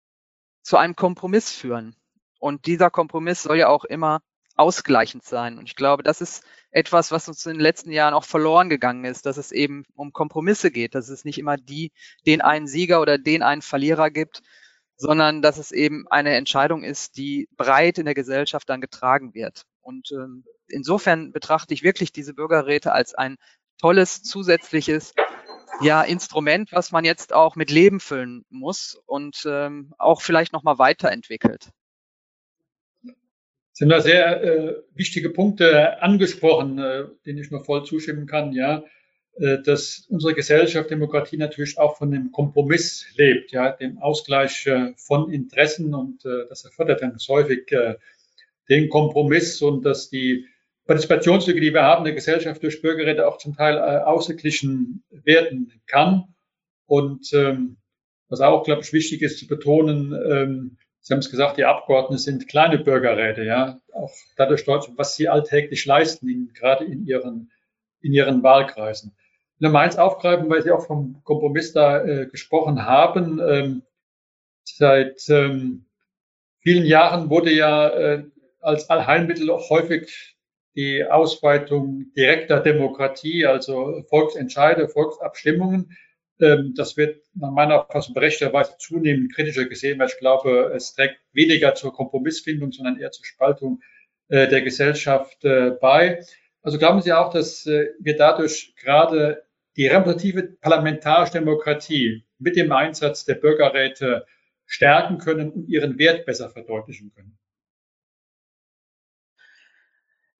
zu 0.62 0.76
einem 0.76 0.96
Kompromiss 0.96 1.50
führen. 1.50 1.96
Und 2.38 2.66
dieser 2.66 2.90
Kompromiss 2.90 3.42
soll 3.42 3.58
ja 3.58 3.68
auch 3.68 3.84
immer 3.84 4.20
ausgleichend 4.56 5.24
sein. 5.24 5.58
Und 5.58 5.66
ich 5.66 5.76
glaube, 5.76 6.02
das 6.02 6.20
ist 6.20 6.44
etwas, 6.70 7.10
was 7.10 7.28
uns 7.28 7.44
in 7.46 7.54
den 7.54 7.60
letzten 7.60 7.90
Jahren 7.90 8.14
auch 8.14 8.24
verloren 8.24 8.68
gegangen 8.68 9.04
ist, 9.04 9.26
dass 9.26 9.36
es 9.36 9.52
eben 9.52 9.84
um 9.94 10.12
Kompromisse 10.12 10.70
geht, 10.70 10.94
dass 10.94 11.08
es 11.08 11.24
nicht 11.24 11.38
immer 11.38 11.56
die, 11.56 11.92
den 12.26 12.40
einen 12.40 12.66
Sieger 12.66 13.00
oder 13.00 13.18
den 13.18 13.42
einen 13.42 13.62
Verlierer 13.62 14.10
gibt, 14.10 14.42
sondern 14.96 15.42
dass 15.42 15.58
es 15.58 15.72
eben 15.72 16.06
eine 16.08 16.36
Entscheidung 16.36 16.84
ist, 16.84 17.16
die 17.16 17.48
breit 17.56 17.98
in 17.98 18.04
der 18.04 18.14
Gesellschaft 18.14 18.68
dann 18.68 18.80
getragen 18.80 19.34
wird. 19.34 19.62
Und 19.80 20.12
ähm, 20.12 20.44
insofern 20.68 21.32
betrachte 21.32 21.74
ich 21.74 21.82
wirklich 21.82 22.12
diese 22.12 22.34
Bürgerräte 22.34 22.92
als 22.92 23.14
ein 23.14 23.36
tolles 23.78 24.22
zusätzliches 24.22 25.12
ja, 25.80 26.02
Instrument, 26.02 26.70
was 26.72 26.92
man 26.92 27.04
jetzt 27.04 27.32
auch 27.32 27.56
mit 27.56 27.70
Leben 27.70 27.98
füllen 27.98 28.44
muss 28.48 29.00
und 29.06 29.44
ähm, 29.46 29.92
auch 29.98 30.22
vielleicht 30.22 30.52
nochmal 30.52 30.78
weiterentwickelt. 30.78 31.70
Haben 33.80 33.88
da 33.88 34.00
sehr 34.00 34.42
äh, 34.44 34.76
wichtige 34.94 35.30
Punkte 35.30 36.00
angesprochen, 36.00 36.78
äh, 36.78 37.06
denen 37.26 37.38
ich 37.38 37.50
nur 37.50 37.64
voll 37.64 37.84
zustimmen 37.84 38.26
kann. 38.26 38.52
Ja, 38.52 38.84
dass 39.64 40.06
unsere 40.08 40.34
Gesellschaft, 40.34 40.90
Demokratie 40.90 41.36
natürlich 41.36 41.78
auch 41.78 41.96
von 41.96 42.10
dem 42.10 42.32
Kompromiss 42.32 43.06
lebt, 43.16 43.52
ja, 43.52 43.70
dem 43.72 43.98
Ausgleich 43.98 44.66
äh, 44.66 44.92
von 44.96 45.32
Interessen 45.32 45.94
und 45.94 46.24
äh, 46.24 46.46
das 46.48 46.64
erfordert 46.64 47.02
dann 47.02 47.16
häufig 47.28 47.70
äh, 47.72 47.94
den 48.68 48.88
Kompromiss 48.88 49.60
und 49.62 49.84
dass 49.84 50.10
die 50.10 50.46
Partizipationslücke, 50.86 51.60
die 51.60 51.72
wir 51.72 51.82
haben, 51.82 52.04
der 52.04 52.14
Gesellschaft 52.14 52.62
durch 52.62 52.82
Bürgerräte 52.82 53.26
auch 53.26 53.38
zum 53.38 53.54
Teil 53.54 53.76
äh, 53.76 54.02
ausgeglichen 54.02 55.04
werden 55.10 55.72
kann. 55.86 56.34
Und 56.86 57.32
ähm, 57.32 57.78
was 58.28 58.40
auch, 58.40 58.64
glaube 58.64 58.82
ich, 58.82 58.92
wichtig 58.92 59.22
ist 59.22 59.38
zu 59.38 59.46
betonen, 59.46 60.12
ähm, 60.12 60.78
Sie 61.04 61.12
haben 61.12 61.18
es 61.18 61.30
gesagt, 61.30 61.58
die 61.58 61.64
Abgeordneten 61.64 62.18
sind 62.18 62.46
kleine 62.46 62.78
Bürgerräte, 62.78 63.42
ja, 63.42 63.80
auch 63.92 64.12
dadurch 64.36 64.60
stolz, 64.60 64.88
was 64.96 65.16
sie 65.16 65.28
alltäglich 65.28 65.84
leisten, 65.84 66.28
in, 66.28 66.52
gerade 66.54 66.84
in 66.84 67.04
ihren, 67.04 67.50
in 68.02 68.12
ihren 68.12 68.44
Wahlkreisen. 68.44 69.12
Ich 69.62 69.64
will 69.64 69.74
mal 69.74 69.84
eins 69.84 69.96
aufgreifen, 69.96 70.50
weil 70.50 70.60
Sie 70.62 70.72
auch 70.72 70.84
vom 70.88 71.22
Kompromiss 71.22 71.72
da 71.72 72.04
äh, 72.04 72.26
gesprochen 72.26 72.84
haben. 72.84 73.38
Ähm, 73.38 73.82
seit 74.64 75.22
ähm, 75.28 75.84
vielen 76.58 76.84
Jahren 76.84 77.30
wurde 77.30 77.52
ja 77.52 77.88
äh, 77.90 78.24
als 78.58 78.90
Allheilmittel 78.90 79.48
häufig 79.50 80.36
die 80.74 81.04
Ausweitung 81.04 82.06
direkter 82.16 82.58
Demokratie, 82.58 83.46
also 83.46 84.02
Volksentscheide, 84.08 84.88
Volksabstimmungen. 84.88 85.96
Ähm, 86.40 86.74
das 86.76 86.96
wird 86.96 87.22
nach 87.36 87.52
meiner 87.52 87.82
Auffassung 87.82 88.14
berechtigterweise 88.14 88.74
zunehmend 88.78 89.32
kritischer 89.32 89.66
gesehen, 89.66 90.00
weil 90.00 90.08
ich 90.08 90.18
glaube, 90.18 90.72
es 90.74 90.92
trägt 90.96 91.20
weniger 91.34 91.76
zur 91.76 91.92
Kompromissfindung, 91.92 92.72
sondern 92.72 92.98
eher 92.98 93.12
zur 93.12 93.24
Spaltung 93.24 93.80
äh, 94.26 94.48
der 94.48 94.62
Gesellschaft 94.62 95.44
äh, 95.44 95.70
bei. 95.70 96.24
Also 96.62 96.78
glauben 96.78 97.00
Sie 97.00 97.12
auch, 97.12 97.32
dass 97.32 97.64
äh, 97.66 97.90
wir 98.00 98.16
dadurch 98.16 98.74
gerade 98.74 99.44
die 99.76 99.86
repräsentative 99.86 100.56
parlamentarische 100.60 101.32
Demokratie 101.34 102.24
mit 102.38 102.56
dem 102.56 102.72
Einsatz 102.72 103.24
der 103.24 103.34
Bürgerräte 103.34 104.26
stärken 104.66 105.18
können 105.18 105.50
und 105.50 105.68
ihren 105.68 105.98
Wert 105.98 106.26
besser 106.26 106.50
verdeutlichen 106.50 107.12
können? 107.14 107.38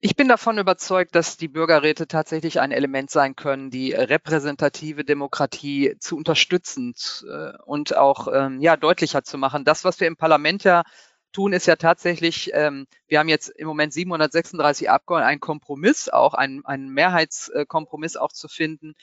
Ich 0.04 0.16
bin 0.16 0.26
davon 0.26 0.58
überzeugt, 0.58 1.14
dass 1.14 1.36
die 1.36 1.46
Bürgerräte 1.46 2.08
tatsächlich 2.08 2.58
ein 2.58 2.72
Element 2.72 3.08
sein 3.08 3.36
können, 3.36 3.70
die 3.70 3.92
repräsentative 3.92 5.04
Demokratie 5.04 5.94
zu 6.00 6.16
unterstützen 6.16 6.94
äh, 7.24 7.52
und 7.64 7.96
auch 7.96 8.26
ähm, 8.32 8.60
ja, 8.60 8.76
deutlicher 8.76 9.22
zu 9.22 9.38
machen. 9.38 9.64
Das, 9.64 9.84
was 9.84 10.00
wir 10.00 10.08
im 10.08 10.16
Parlament 10.16 10.64
ja 10.64 10.82
tun, 11.32 11.52
ist 11.52 11.66
ja 11.66 11.76
tatsächlich, 11.76 12.50
ähm, 12.54 12.86
wir 13.08 13.18
haben 13.18 13.28
jetzt 13.28 13.48
im 13.48 13.66
Moment 13.66 13.92
736 13.92 14.90
Abgeordnete, 14.90 15.28
einen 15.28 15.40
Kompromiss, 15.40 16.08
auch 16.08 16.34
einen, 16.34 16.64
einen 16.64 16.88
Mehrheitskompromiss 16.88 18.16
auch 18.16 18.32
zu 18.32 18.48
finden 18.48 18.94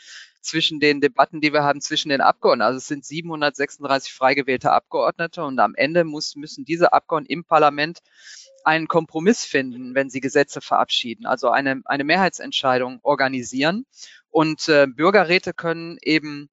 zwischen 0.41 0.79
den 0.79 1.01
Debatten, 1.01 1.41
die 1.41 1.53
wir 1.53 1.63
haben 1.63 1.81
zwischen 1.81 2.09
den 2.09 2.21
Abgeordneten. 2.21 2.67
Also 2.67 2.77
es 2.77 2.87
sind 2.87 3.05
736 3.05 4.13
frei 4.13 4.35
gewählte 4.35 4.71
Abgeordnete 4.71 5.43
und 5.43 5.59
am 5.59 5.75
Ende 5.75 6.03
muss, 6.03 6.35
müssen 6.35 6.65
diese 6.65 6.93
Abgeordneten 6.93 7.33
im 7.33 7.43
Parlament 7.45 7.99
einen 8.63 8.87
Kompromiss 8.87 9.45
finden, 9.45 9.95
wenn 9.95 10.09
sie 10.09 10.19
Gesetze 10.19 10.61
verabschieden, 10.61 11.25
also 11.25 11.49
eine, 11.49 11.81
eine 11.85 12.03
Mehrheitsentscheidung 12.03 12.99
organisieren. 13.03 13.85
Und 14.29 14.69
äh, 14.69 14.85
Bürgerräte 14.87 15.53
können 15.53 15.97
eben 16.01 16.49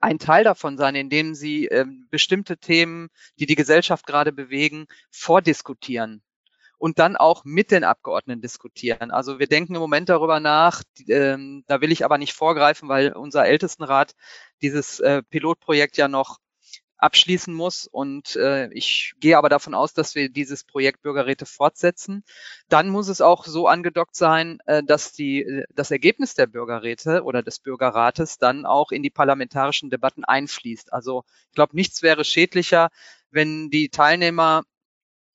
ein 0.00 0.18
Teil 0.18 0.44
davon 0.44 0.78
sein, 0.78 0.94
indem 0.94 1.34
sie 1.34 1.66
äh, 1.66 1.86
bestimmte 2.10 2.58
Themen, 2.58 3.08
die 3.38 3.46
die 3.46 3.54
Gesellschaft 3.54 4.06
gerade 4.06 4.32
bewegen, 4.32 4.86
vordiskutieren 5.10 6.22
und 6.78 6.98
dann 6.98 7.16
auch 7.16 7.44
mit 7.44 7.70
den 7.70 7.84
Abgeordneten 7.84 8.40
diskutieren. 8.40 9.10
Also 9.10 9.38
wir 9.38 9.46
denken 9.46 9.74
im 9.74 9.80
Moment 9.82 10.08
darüber 10.08 10.40
nach, 10.40 10.82
ähm, 11.08 11.62
da 11.66 11.82
will 11.82 11.92
ich 11.92 12.04
aber 12.06 12.16
nicht 12.16 12.32
vorgreifen, 12.32 12.88
weil 12.88 13.12
unser 13.12 13.44
Ältestenrat 13.44 14.14
dieses 14.62 14.98
äh, 15.00 15.22
Pilotprojekt 15.22 15.98
ja 15.98 16.08
noch 16.08 16.38
abschließen 17.00 17.52
muss. 17.52 17.86
Und 17.86 18.36
äh, 18.36 18.72
ich 18.72 19.14
gehe 19.20 19.38
aber 19.38 19.48
davon 19.48 19.74
aus, 19.74 19.94
dass 19.94 20.14
wir 20.14 20.28
dieses 20.28 20.64
Projekt 20.64 21.02
Bürgerräte 21.02 21.46
fortsetzen. 21.46 22.24
Dann 22.68 22.88
muss 22.88 23.08
es 23.08 23.20
auch 23.20 23.44
so 23.44 23.66
angedockt 23.66 24.16
sein, 24.16 24.58
äh, 24.66 24.82
dass 24.82 25.12
die, 25.12 25.42
äh, 25.42 25.64
das 25.74 25.90
Ergebnis 25.90 26.34
der 26.34 26.46
Bürgerräte 26.46 27.22
oder 27.24 27.42
des 27.42 27.58
Bürgerrates 27.58 28.38
dann 28.38 28.66
auch 28.66 28.92
in 28.92 29.02
die 29.02 29.10
parlamentarischen 29.10 29.90
Debatten 29.90 30.24
einfließt. 30.24 30.92
Also 30.92 31.24
ich 31.48 31.54
glaube, 31.54 31.76
nichts 31.76 32.02
wäre 32.02 32.24
schädlicher, 32.24 32.90
wenn 33.30 33.70
die 33.70 33.88
Teilnehmer 33.88 34.62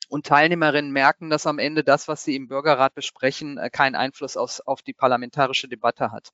und 0.07 0.25
Teilnehmerinnen 0.25 0.91
merken, 0.91 1.29
dass 1.29 1.47
am 1.47 1.59
Ende 1.59 1.83
das, 1.83 2.07
was 2.07 2.23
sie 2.23 2.35
im 2.35 2.47
Bürgerrat 2.47 2.93
besprechen, 2.93 3.57
äh, 3.57 3.69
keinen 3.69 3.95
Einfluss 3.95 4.37
auf, 4.37 4.61
auf 4.65 4.81
die 4.81 4.93
parlamentarische 4.93 5.67
Debatte 5.67 6.11
hat. 6.11 6.29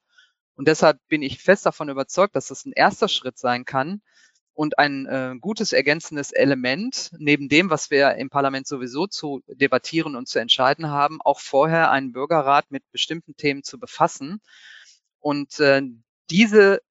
Und 0.55 0.67
deshalb 0.67 1.00
bin 1.07 1.21
ich 1.21 1.41
fest 1.41 1.65
davon 1.65 1.89
überzeugt, 1.89 2.35
dass 2.35 2.47
das 2.47 2.65
ein 2.65 2.73
erster 2.73 3.07
Schritt 3.07 3.38
sein 3.38 3.65
kann, 3.65 4.01
und 4.53 4.77
ein 4.79 5.05
äh, 5.05 5.36
gutes 5.39 5.74
ergänzendes 5.74 6.31
Element, 6.31 7.12
neben 7.17 7.50
dem, 7.50 7.70
was 7.70 7.89
wir 7.89 8.15
im 8.15 8.29
Parlament 8.29 8.67
sowieso 8.67 9.08
zu 9.08 9.41
debattieren 9.48 10.15
und 10.15 10.27
zu 10.27 10.39
entscheiden 10.39 10.89
haben, 10.89 11.22
auch 11.22 11.39
vorher 11.39 11.91
einen 11.91 12.12
Bürgerrat 12.12 12.70
mit 12.70 12.84
bestimmten 12.91 13.36
Themen 13.36 13.63
zu 13.63 13.79
befassen 13.79 14.41
und 15.20 15.60
äh, 15.60 15.81
diese 16.29 16.81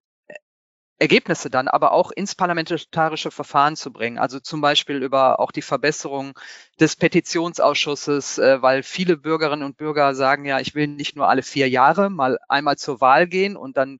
Ergebnisse 1.00 1.49
dann 1.49 1.67
aber 1.67 1.93
auch 1.93 2.11
ins 2.11 2.35
parlamentarische 2.35 3.31
Verfahren 3.31 3.75
zu 3.75 3.90
bringen. 3.90 4.19
Also 4.19 4.38
zum 4.38 4.61
Beispiel 4.61 5.02
über 5.02 5.40
auch 5.40 5.50
die 5.50 5.62
Verbesserung 5.62 6.38
des 6.79 6.95
Petitionsausschusses, 6.95 8.37
äh, 8.38 8.61
weil 8.61 8.83
viele 8.83 9.17
Bürgerinnen 9.17 9.64
und 9.64 9.79
Bürger 9.79 10.14
sagen 10.14 10.45
ja, 10.45 10.61
ich 10.61 10.75
will 10.75 10.88
nicht 10.88 11.17
nur 11.17 11.29
alle 11.29 11.43
vier 11.43 11.71
Jahre 11.71 12.11
mal 12.11 12.38
einmal 12.49 12.76
zur 12.76 13.00
Wahl 13.00 13.26
gehen 13.26 13.57
und 13.57 13.79
dann 13.79 13.99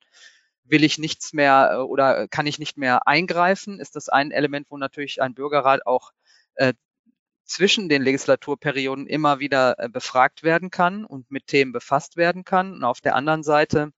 will 0.71 0.85
ich 0.85 0.99
nichts 0.99 1.33
mehr 1.33 1.71
äh, 1.73 1.77
oder 1.79 2.29
kann 2.29 2.47
ich 2.47 2.59
nicht 2.59 2.77
mehr 2.77 3.07
eingreifen, 3.07 3.81
ist 3.81 3.97
das 3.97 4.09
ein 4.09 4.31
Element, 4.31 4.67
wo 4.71 4.77
natürlich 4.79 5.21
ein 5.21 5.35
Bürgerrat 5.35 5.87
auch 5.87 6.13
äh, 6.55 6.75
zwischen 7.45 7.89
den 7.89 8.03
Legislaturperioden 8.03 9.07
immer 9.07 9.41
wieder 9.41 9.79
äh, 9.79 9.89
befragt 9.89 10.43
werden 10.43 10.71
kann 10.71 11.05
und 11.05 11.31
mit 11.31 11.49
Themen 11.49 11.73
befasst 11.73 12.17
werden 12.17 12.45
kann. 12.45 12.73
Und 12.75 12.85
auf 12.85 13.01
der 13.01 13.17
anderen 13.17 13.43
Seite 13.43 13.93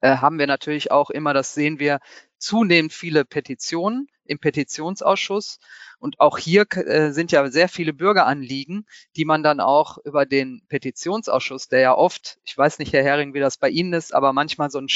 äh, 0.00 0.16
haben 0.16 0.38
wir 0.38 0.46
natürlich 0.46 0.90
auch 0.90 1.10
immer, 1.10 1.34
das 1.34 1.54
sehen 1.54 1.78
wir, 1.78 2.00
zunehmend 2.38 2.92
viele 2.92 3.26
Petitionen 3.26 4.08
im 4.24 4.38
Petitionsausschuss. 4.38 5.58
Und 5.98 6.20
auch 6.20 6.38
hier 6.38 6.64
äh, 6.74 7.12
sind 7.12 7.32
ja 7.32 7.50
sehr 7.50 7.68
viele 7.68 7.92
Bürgeranliegen, 7.92 8.86
die 9.14 9.26
man 9.26 9.42
dann 9.42 9.60
auch 9.60 9.98
über 9.98 10.24
den 10.24 10.62
Petitionsausschuss, 10.68 11.68
der 11.68 11.80
ja 11.80 11.94
oft, 11.94 12.38
ich 12.44 12.56
weiß 12.56 12.78
nicht, 12.78 12.94
Herr 12.94 13.04
Hering, 13.04 13.34
wie 13.34 13.40
das 13.40 13.58
bei 13.58 13.68
Ihnen 13.68 13.92
ist, 13.92 14.14
aber 14.14 14.32
manchmal 14.32 14.70
so 14.70 14.78
ein 14.78 14.88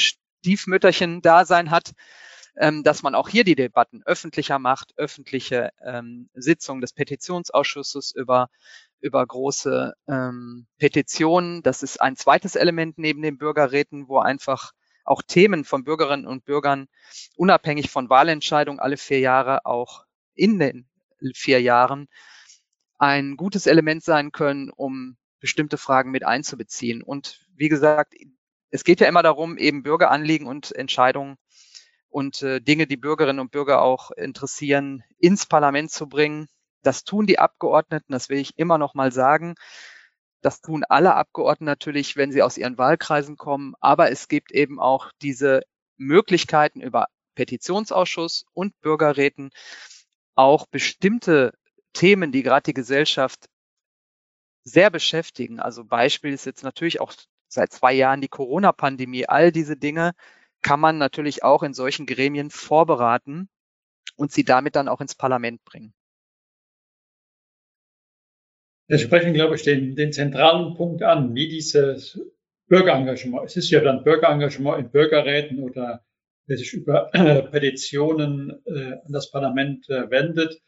Stiefmütterchen-Dasein 0.45 1.71
hat, 1.71 1.93
ähm, 2.57 2.83
dass 2.83 3.01
man 3.01 3.15
auch 3.15 3.29
hier 3.29 3.43
die 3.43 3.55
Debatten 3.55 4.03
öffentlicher 4.05 4.59
macht, 4.59 4.93
öffentliche 4.95 5.71
ähm, 5.83 6.29
Sitzungen 6.35 6.81
des 6.81 6.93
Petitionsausschusses 6.93 8.13
über 8.15 8.49
über 9.01 9.25
große 9.25 9.93
ähm, 10.07 10.67
Petitionen. 10.77 11.63
Das 11.63 11.83
ist 11.83 12.01
ein 12.01 12.15
zweites 12.15 12.55
Element 12.55 12.97
neben 12.97 13.21
den 13.21 13.37
Bürgerräten, 13.37 14.07
wo 14.07 14.19
einfach 14.19 14.71
auch 15.03 15.21
Themen 15.21 15.63
von 15.63 15.83
Bürgerinnen 15.83 16.25
und 16.25 16.45
Bürgern 16.45 16.87
unabhängig 17.35 17.89
von 17.89 18.09
Wahlentscheidungen 18.09 18.79
alle 18.79 18.97
vier 18.97 19.19
Jahre 19.19 19.65
auch 19.65 20.05
in 20.33 20.59
den 20.59 20.87
vier 21.33 21.61
Jahren 21.61 22.07
ein 22.97 23.35
gutes 23.35 23.67
Element 23.67 24.03
sein 24.03 24.31
können, 24.31 24.69
um 24.69 25.17
bestimmte 25.39 25.77
Fragen 25.77 26.11
mit 26.11 26.25
einzubeziehen. 26.25 27.03
Und 27.03 27.45
wie 27.55 27.69
gesagt, 27.69 28.15
es 28.75 28.83
geht 28.83 28.99
ja 28.99 29.07
immer 29.07 29.23
darum, 29.23 29.57
eben 29.57 29.83
Bürgeranliegen 29.83 30.47
und 30.47 30.75
Entscheidungen 30.75 31.37
und 32.09 32.41
äh, 32.41 32.59
Dinge, 32.59 32.87
die 32.87 32.97
Bürgerinnen 32.97 33.39
und 33.39 33.51
Bürger 33.51 33.81
auch 33.81 34.11
interessieren, 34.11 35.01
ins 35.17 35.45
Parlament 35.45 35.91
zu 35.91 36.09
bringen. 36.09 36.47
Das 36.83 37.05
tun 37.05 37.25
die 37.25 37.39
Abgeordneten, 37.39 38.11
das 38.11 38.27
will 38.27 38.37
ich 38.37 38.57
immer 38.57 38.77
noch 38.77 38.93
mal 38.93 39.13
sagen. 39.13 39.55
Das 40.41 40.59
tun 40.59 40.83
alle 40.89 41.15
Abgeordneten 41.15 41.65
natürlich, 41.65 42.17
wenn 42.17 42.33
sie 42.33 42.43
aus 42.43 42.57
ihren 42.57 42.77
Wahlkreisen 42.77 43.37
kommen. 43.37 43.75
Aber 43.79 44.11
es 44.11 44.27
gibt 44.27 44.51
eben 44.51 44.79
auch 44.81 45.11
diese 45.21 45.61
Möglichkeiten 45.95 46.81
über 46.81 47.07
Petitionsausschuss 47.35 48.45
und 48.53 48.77
Bürgerräten 48.81 49.51
auch 50.35 50.67
bestimmte 50.67 51.53
Themen, 51.93 52.33
die 52.33 52.43
gerade 52.43 52.63
die 52.63 52.73
Gesellschaft 52.73 53.47
sehr 54.65 54.89
beschäftigen. 54.89 55.61
Also 55.61 55.85
Beispiel 55.85 56.33
ist 56.33 56.45
jetzt 56.45 56.63
natürlich 56.63 56.99
auch 56.99 57.13
seit 57.55 57.71
zwei 57.71 57.93
Jahren 57.93 58.21
die 58.21 58.27
Corona-Pandemie. 58.27 59.27
All 59.27 59.51
diese 59.51 59.75
Dinge 59.75 60.11
kann 60.61 60.79
man 60.79 60.97
natürlich 60.97 61.43
auch 61.43 61.63
in 61.63 61.73
solchen 61.73 62.05
Gremien 62.05 62.49
vorberaten 62.51 63.49
und 64.15 64.31
sie 64.31 64.43
damit 64.43 64.75
dann 64.75 64.87
auch 64.87 65.01
ins 65.01 65.15
Parlament 65.15 65.63
bringen. 65.65 65.93
Wir 68.87 68.99
sprechen, 68.99 69.33
glaube 69.33 69.55
ich, 69.55 69.63
den, 69.63 69.95
den 69.95 70.13
zentralen 70.13 70.75
Punkt 70.75 71.01
an, 71.01 71.33
wie 71.33 71.47
dieses 71.49 72.19
Bürgerengagement, 72.67 73.45
es 73.45 73.57
ist 73.57 73.69
ja 73.69 73.79
dann 73.79 74.03
Bürgerengagement 74.03 74.79
in 74.79 74.91
Bürgerräten 74.91 75.59
oder 75.59 76.03
wer 76.47 76.57
sich 76.57 76.73
über 76.73 77.13
äh, 77.13 77.41
Petitionen 77.43 78.61
äh, 78.65 78.93
an 78.93 79.11
das 79.11 79.31
Parlament 79.31 79.89
äh, 79.89 80.09
wendet, 80.09 80.61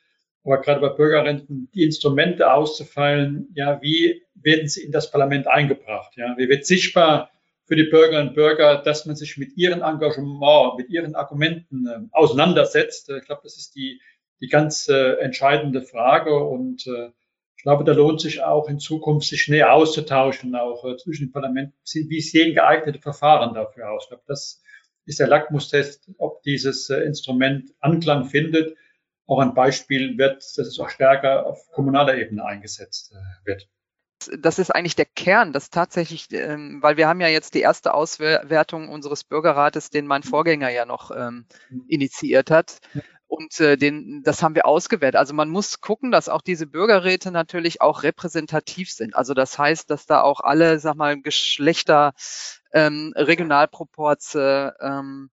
aber 0.48 0.62
gerade 0.62 0.80
bei 0.80 0.89
Bürgerrenten 0.89 1.70
die 1.74 1.84
Instrumente 1.84 2.51
auszufeilen, 2.51 3.50
ja, 3.54 3.82
wie 3.82 4.24
werden 4.34 4.70
sie 4.70 4.84
in 4.84 4.94
das 4.94 5.12
Parlament 5.12 5.46
eingebracht? 5.48 6.13
Ja, 6.16 6.36
wie 6.38 6.48
wird 6.48 6.66
sichtbar 6.66 7.32
für 7.66 7.75
die 7.75 7.84
Bürgerinnen 7.84 8.30
und 8.30 8.36
Bürger, 8.36 8.82
dass 8.82 9.06
man 9.06 9.18
sich 9.18 9.38
mit 9.38 9.58
ihrem 9.58 9.82
Engagement, 9.82 10.77
mit 10.77 10.89
ihren 10.89 11.16
Argumenten 11.16 11.86
äh, 11.86 12.00
auseinandersetzt? 12.13 13.10
Ich 13.10 13.25
glaube, 13.25 13.42
das 13.44 13.58
ist 13.58 13.75
die, 13.75 14.00
die 14.39 14.48
ganz 14.48 14.88
äh, 14.88 15.16
entscheidende 15.20 15.82
Frage 15.82 16.34
und 16.34 16.88
äh, 16.88 17.10
ich 17.58 17.63
glaube, 17.63 17.84
da 17.84 17.92
lohnt 17.92 18.22
sich 18.22 18.42
auch 18.42 18.70
in 18.70 18.80
Zukunft, 18.80 19.27
sich 19.27 19.50
näher 19.50 19.74
auszutauschen, 19.74 20.56
auch 20.56 20.86
äh, 20.86 20.96
zwischen 20.96 21.25
den 21.25 21.32
Parlamenten. 21.34 21.74
Wie 22.08 22.22
sehen 22.22 22.56
geeignete 22.56 23.00
Verfahren 23.00 23.54
dafür 23.54 23.92
aus? 23.92 24.04
Ich 24.04 24.10
glaube, 24.10 24.24
das 24.27 24.62
ist 25.06 25.20
der 25.20 25.27
Lackmustest, 25.27 26.10
ob 26.20 26.42
dieses 26.44 26.89
äh, 26.89 27.01
Instrument 27.01 27.74
Anklang 27.82 28.25
findet 28.25 28.77
auch 29.28 29.40
ein 29.40 29.54
Beispiel 29.54 30.18
wird, 30.18 30.38
dass 30.38 30.58
es 30.68 30.80
auch 30.80 30.90
stärker 30.90 31.46
auf 31.46 31.70
kommunaler 31.72 32.16
Ebene 32.18 32.46
eingesetzt 32.46 33.14
äh, 33.14 33.46
wird. 33.46 33.68
Das 34.40 34.58
ist 34.58 34.72
eigentlich 34.72 34.96
der 34.96 35.06
Kern, 35.06 35.54
das 35.54 35.70
tatsächlich, 35.70 36.28
ähm, 36.32 36.80
weil 36.82 36.98
wir 36.98 37.08
haben 37.08 37.22
ja 37.22 37.28
jetzt 37.28 37.54
die 37.54 37.62
erste 37.62 37.94
Auswertung 37.94 38.90
unseres 38.90 39.24
Bürgerrates, 39.24 39.92
den 39.92 40.08
mein 40.08 40.24
Vorgänger 40.24 40.70
ja 40.70 40.86
noch 40.86 41.12
ähm, 41.12 41.46
mhm. 41.70 41.86
initiiert 41.88 42.50
hat. 42.50 42.80
Und 43.28 43.60
äh, 43.60 43.76
den, 43.78 44.24
das 44.24 44.42
haben 44.42 44.56
wir 44.56 44.66
ausgewertet. 44.66 45.20
Also 45.20 45.34
man 45.34 45.50
muss 45.50 45.82
gucken, 45.82 46.12
dass 46.12 46.30
auch 46.30 46.42
diese 46.42 46.66
Bürgerräte 46.66 47.30
natürlich 47.30 47.82
auch 47.82 48.04
repräsentativ 48.04 48.90
sind. 48.90 49.16
Also 49.16 49.34
das 49.34 49.60
heißt, 49.60 49.90
dass 49.90 50.06
da 50.06 50.22
auch 50.22 50.40
alle, 50.40 50.80
sag 50.80 50.96
mal, 50.96 51.22
Geschlechter, 51.22 52.14
ähm, 52.72 53.14
Regionalproporze, 53.16 54.76
ähm, 54.80 55.30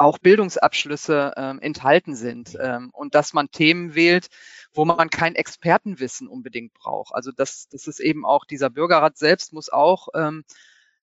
auch 0.00 0.18
Bildungsabschlüsse 0.18 1.34
ähm, 1.36 1.60
enthalten 1.60 2.14
sind 2.16 2.56
ähm, 2.58 2.88
und 2.94 3.14
dass 3.14 3.34
man 3.34 3.50
Themen 3.50 3.94
wählt, 3.94 4.28
wo 4.72 4.86
man 4.86 5.10
kein 5.10 5.34
Expertenwissen 5.34 6.26
unbedingt 6.26 6.72
braucht. 6.72 7.14
Also 7.14 7.32
das, 7.32 7.68
das 7.68 7.86
ist 7.86 8.00
eben 8.00 8.24
auch 8.24 8.46
dieser 8.46 8.70
Bürgerrat 8.70 9.18
selbst 9.18 9.52
muss 9.52 9.68
auch, 9.68 10.08
ähm, 10.14 10.44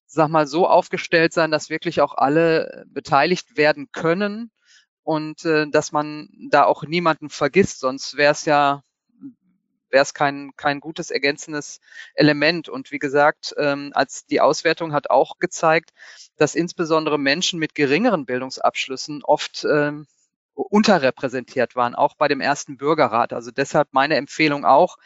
sag 0.07 0.29
mal, 0.29 0.47
so 0.47 0.67
aufgestellt 0.67 1.31
sein, 1.31 1.51
dass 1.51 1.69
wirklich 1.69 2.01
auch 2.01 2.15
alle 2.15 2.85
beteiligt 2.87 3.55
werden 3.55 3.91
können 3.91 4.49
und 5.03 5.45
äh, 5.45 5.69
dass 5.69 5.91
man 5.91 6.29
da 6.49 6.63
auch 6.63 6.83
niemanden 6.83 7.29
vergisst, 7.29 7.79
sonst 7.79 8.17
wäre 8.17 8.31
es 8.31 8.45
ja 8.45 8.81
wäre 9.89 10.03
es 10.03 10.13
kein, 10.13 10.51
kein 10.57 10.79
gutes 10.79 11.11
ergänzendes 11.11 11.79
Element. 12.15 12.69
Und 12.69 12.91
wie 12.91 12.99
gesagt, 12.99 13.53
ähm, 13.57 13.91
als 13.93 14.25
die 14.25 14.41
Auswertung 14.41 14.93
hat 14.93 15.09
auch 15.09 15.39
gezeigt, 15.39 15.91
dass 16.37 16.55
insbesondere 16.55 17.17
Menschen 17.17 17.59
mit 17.59 17.75
geringeren 17.75 18.25
Bildungsabschlüssen 18.25 19.23
oft 19.23 19.65
ähm, 19.69 20.07
unterrepräsentiert 20.53 21.75
waren, 21.75 21.95
auch 21.95 22.15
bei 22.15 22.27
dem 22.27 22.41
ersten 22.41 22.77
Bürgerrat. 22.77 23.33
Also 23.33 23.51
deshalb 23.51 23.89
meine 23.91 24.15
Empfehlung 24.15 24.65
auch, 24.65 24.97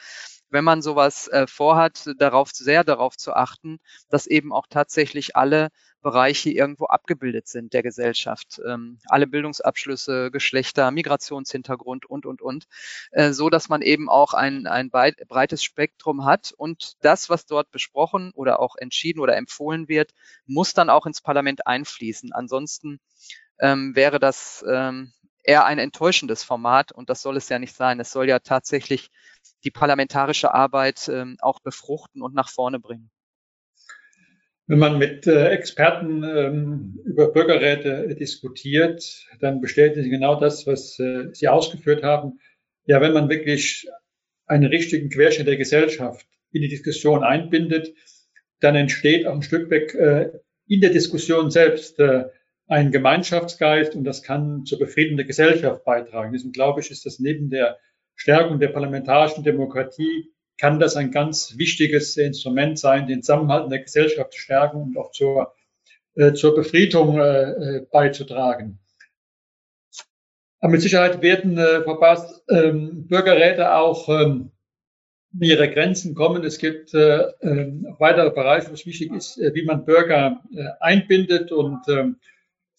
wenn 0.51 0.63
man 0.63 0.81
sowas 0.81 1.27
äh, 1.29 1.47
vorhat, 1.47 2.09
darauf 2.17 2.51
sehr 2.51 2.83
darauf 2.83 3.17
zu 3.17 3.33
achten, 3.33 3.79
dass 4.09 4.27
eben 4.27 4.53
auch 4.53 4.67
tatsächlich 4.69 5.35
alle 5.35 5.69
Bereiche 6.01 6.49
irgendwo 6.49 6.85
abgebildet 6.85 7.47
sind 7.47 7.73
der 7.73 7.83
Gesellschaft. 7.83 8.61
Ähm, 8.67 8.99
alle 9.05 9.27
Bildungsabschlüsse, 9.27 10.31
Geschlechter, 10.31 10.91
Migrationshintergrund 10.91 12.05
und, 12.05 12.25
und, 12.25 12.41
und, 12.41 12.65
äh, 13.11 13.31
so 13.31 13.49
dass 13.49 13.69
man 13.69 13.81
eben 13.81 14.09
auch 14.09 14.33
ein, 14.33 14.67
ein 14.67 14.89
breites 14.89 15.63
Spektrum 15.63 16.25
hat. 16.25 16.53
Und 16.57 16.93
das, 17.01 17.29
was 17.29 17.45
dort 17.45 17.71
besprochen 17.71 18.31
oder 18.33 18.59
auch 18.59 18.75
entschieden 18.75 19.19
oder 19.19 19.37
empfohlen 19.37 19.87
wird, 19.87 20.11
muss 20.45 20.73
dann 20.73 20.89
auch 20.89 21.05
ins 21.05 21.21
Parlament 21.21 21.67
einfließen. 21.67 22.33
Ansonsten 22.33 22.99
ähm, 23.59 23.95
wäre 23.95 24.19
das 24.19 24.65
ähm, 24.67 25.13
eher 25.43 25.65
ein 25.65 25.79
enttäuschendes 25.79 26.43
Format 26.43 26.91
und 26.91 27.09
das 27.09 27.21
soll 27.21 27.37
es 27.37 27.49
ja 27.49 27.59
nicht 27.59 27.75
sein. 27.75 27.99
Es 27.99 28.11
soll 28.11 28.29
ja 28.29 28.39
tatsächlich 28.39 29.09
die 29.63 29.71
parlamentarische 29.71 30.53
Arbeit 30.53 31.09
ähm, 31.09 31.37
auch 31.41 31.59
befruchten 31.59 32.21
und 32.21 32.33
nach 32.33 32.49
vorne 32.49 32.79
bringen. 32.79 33.09
Wenn 34.67 34.79
man 34.79 34.97
mit 34.97 35.27
äh, 35.27 35.49
Experten 35.49 36.23
ähm, 36.23 36.99
über 37.03 37.31
Bürgerräte 37.31 38.15
diskutiert, 38.15 39.27
dann 39.39 39.59
bestätigen 39.59 40.03
sie 40.03 40.09
genau 40.09 40.39
das, 40.39 40.65
was 40.65 40.97
äh, 40.99 41.29
Sie 41.33 41.47
ausgeführt 41.47 42.03
haben. 42.03 42.39
Ja, 42.85 43.01
wenn 43.01 43.13
man 43.13 43.29
wirklich 43.29 43.87
einen 44.45 44.65
richtigen 44.65 45.09
Querschnitt 45.09 45.47
der 45.47 45.57
Gesellschaft 45.57 46.25
in 46.51 46.61
die 46.61 46.69
Diskussion 46.69 47.23
einbindet, 47.23 47.93
dann 48.59 48.75
entsteht 48.75 49.25
auch 49.25 49.33
ein 49.33 49.41
Stück 49.41 49.69
weg 49.69 49.93
äh, 49.95 50.29
in 50.67 50.81
der 50.81 50.91
Diskussion 50.91 51.51
selbst 51.51 51.99
ein 52.71 52.91
Gemeinschaftsgeist 52.91 53.95
und 53.95 54.05
das 54.05 54.23
kann 54.23 54.65
zur 54.65 54.79
Befriedung 54.79 55.17
der 55.17 55.25
Gesellschaft 55.25 55.83
beitragen. 55.83 56.31
Deswegen 56.31 56.53
glaube 56.53 56.79
ich, 56.79 56.89
ist 56.89 57.05
das 57.05 57.19
neben 57.19 57.49
der 57.49 57.77
Stärkung 58.15 58.59
der 58.59 58.69
parlamentarischen 58.69 59.43
Demokratie 59.43 60.31
kann 60.57 60.79
das 60.79 60.95
ein 60.95 61.11
ganz 61.11 61.57
wichtiges 61.57 62.15
Instrument 62.15 62.79
sein, 62.79 63.07
den 63.07 63.23
Zusammenhalt 63.23 63.65
in 63.65 63.71
der 63.71 63.81
Gesellschaft 63.81 64.31
zu 64.31 64.39
stärken 64.39 64.77
und 64.83 64.97
auch 64.97 65.11
zur, 65.11 65.53
äh, 66.15 66.31
zur 66.31 66.55
Befriedung 66.55 67.19
äh, 67.19 67.51
äh 67.51 67.87
beizutragen. 67.91 68.79
Aber 70.61 70.71
mit 70.71 70.81
Sicherheit 70.81 71.21
werden, 71.21 71.57
äh, 71.57 71.81
Frau 71.81 71.99
Baas, 71.99 72.41
ähm, 72.49 73.07
Bürgerräte 73.07 73.73
auch 73.73 74.07
ähm, 74.07 74.51
ihre 75.37 75.69
Grenzen 75.69 76.15
kommen. 76.15 76.45
Es 76.45 76.57
gibt 76.57 76.93
äh, 76.93 77.21
äh, 77.41 77.71
weitere 77.99 78.29
Bereiche, 78.29 78.69
wo 78.69 78.75
es 78.75 78.85
wichtig 78.85 79.11
ist, 79.11 79.39
äh, 79.39 79.53
wie 79.55 79.65
man 79.65 79.83
Bürger 79.83 80.41
äh, 80.55 80.67
einbindet. 80.79 81.51
Und 81.51 81.85
äh, 81.89 82.11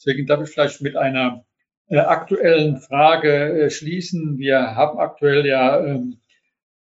deswegen 0.04 0.26
darf 0.26 0.42
ich 0.42 0.50
vielleicht 0.50 0.80
mit 0.80 0.96
einer 0.96 1.44
äh, 1.88 1.98
aktuellen 1.98 2.78
Frage 2.78 3.64
äh, 3.64 3.70
schließen. 3.70 4.38
Wir 4.38 4.74
haben 4.74 4.98
aktuell 4.98 5.46
ja 5.46 5.78
äh, 5.84 6.00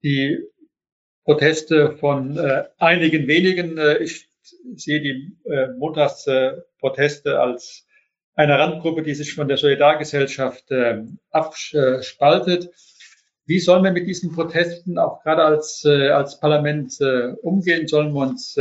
die 0.02 0.38
Proteste 1.24 1.96
von 1.96 2.36
äh, 2.36 2.64
einigen 2.78 3.26
wenigen. 3.26 3.78
Ich 4.00 4.28
sehe 4.76 5.00
die 5.00 5.38
Montagsproteste 5.78 7.40
als 7.40 7.86
eine 8.34 8.58
Randgruppe, 8.58 9.02
die 9.02 9.14
sich 9.14 9.34
von 9.34 9.48
der 9.48 9.56
Solidargesellschaft 9.56 10.70
abspaltet. 11.30 12.68
Wie 13.46 13.58
sollen 13.58 13.84
wir 13.84 13.92
mit 13.92 14.06
diesen 14.06 14.34
Protesten 14.34 14.98
auch 14.98 15.22
gerade 15.22 15.44
als, 15.44 15.82
als 15.86 16.38
Parlament 16.40 16.98
umgehen? 17.40 17.88
Sollen 17.88 18.12
wir 18.12 18.20
uns 18.20 18.54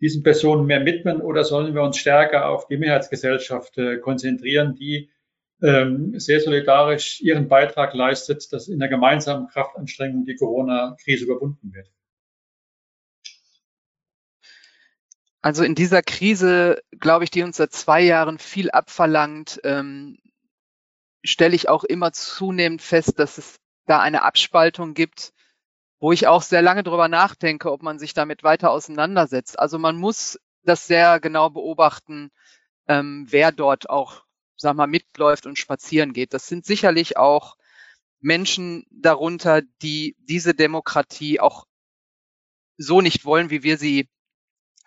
diesen 0.00 0.22
Personen 0.22 0.66
mehr 0.66 0.84
widmen 0.84 1.20
oder 1.20 1.44
sollen 1.44 1.74
wir 1.74 1.82
uns 1.82 1.98
stärker 1.98 2.48
auf 2.48 2.66
die 2.66 2.76
Mehrheitsgesellschaft 2.76 3.78
äh, 3.78 3.98
konzentrieren, 3.98 4.74
die 4.74 5.10
ähm, 5.62 6.18
sehr 6.18 6.40
solidarisch 6.40 7.20
ihren 7.20 7.48
Beitrag 7.48 7.94
leistet, 7.94 8.52
dass 8.52 8.68
in 8.68 8.78
der 8.78 8.88
gemeinsamen 8.88 9.48
Kraftanstrengung 9.48 10.26
die 10.26 10.36
Corona-Krise 10.36 11.24
überwunden 11.24 11.72
wird. 11.72 11.90
Also 15.40 15.62
in 15.62 15.74
dieser 15.74 16.02
Krise, 16.02 16.82
glaube 16.98 17.24
ich, 17.24 17.30
die 17.30 17.42
uns 17.42 17.56
seit 17.56 17.72
zwei 17.72 18.02
Jahren 18.02 18.38
viel 18.38 18.70
abverlangt, 18.70 19.60
ähm, 19.64 20.18
stelle 21.24 21.54
ich 21.54 21.68
auch 21.68 21.84
immer 21.84 22.12
zunehmend 22.12 22.82
fest, 22.82 23.18
dass 23.18 23.38
es 23.38 23.56
da 23.86 24.00
eine 24.00 24.22
Abspaltung 24.22 24.94
gibt, 24.94 25.32
wo 25.98 26.12
ich 26.12 26.26
auch 26.26 26.42
sehr 26.42 26.62
lange 26.62 26.82
darüber 26.82 27.08
nachdenke, 27.08 27.70
ob 27.72 27.82
man 27.82 27.98
sich 27.98 28.14
damit 28.14 28.42
weiter 28.42 28.70
auseinandersetzt. 28.70 29.58
Also 29.58 29.78
man 29.78 29.96
muss 29.96 30.38
das 30.62 30.86
sehr 30.86 31.20
genau 31.20 31.50
beobachten, 31.50 32.30
ähm, 32.88 33.26
wer 33.28 33.52
dort 33.52 33.88
auch 33.90 34.26
sag 34.56 34.76
mal, 34.76 34.86
mitläuft 34.86 35.46
und 35.46 35.58
spazieren 35.58 36.12
geht. 36.12 36.34
Das 36.34 36.46
sind 36.46 36.64
sicherlich 36.64 37.16
auch 37.16 37.56
Menschen 38.20 38.86
darunter, 38.90 39.62
die 39.82 40.16
diese 40.18 40.54
Demokratie 40.54 41.40
auch 41.40 41.66
so 42.78 43.00
nicht 43.00 43.24
wollen, 43.24 43.50
wie 43.50 43.62
wir 43.62 43.78
sie 43.78 44.08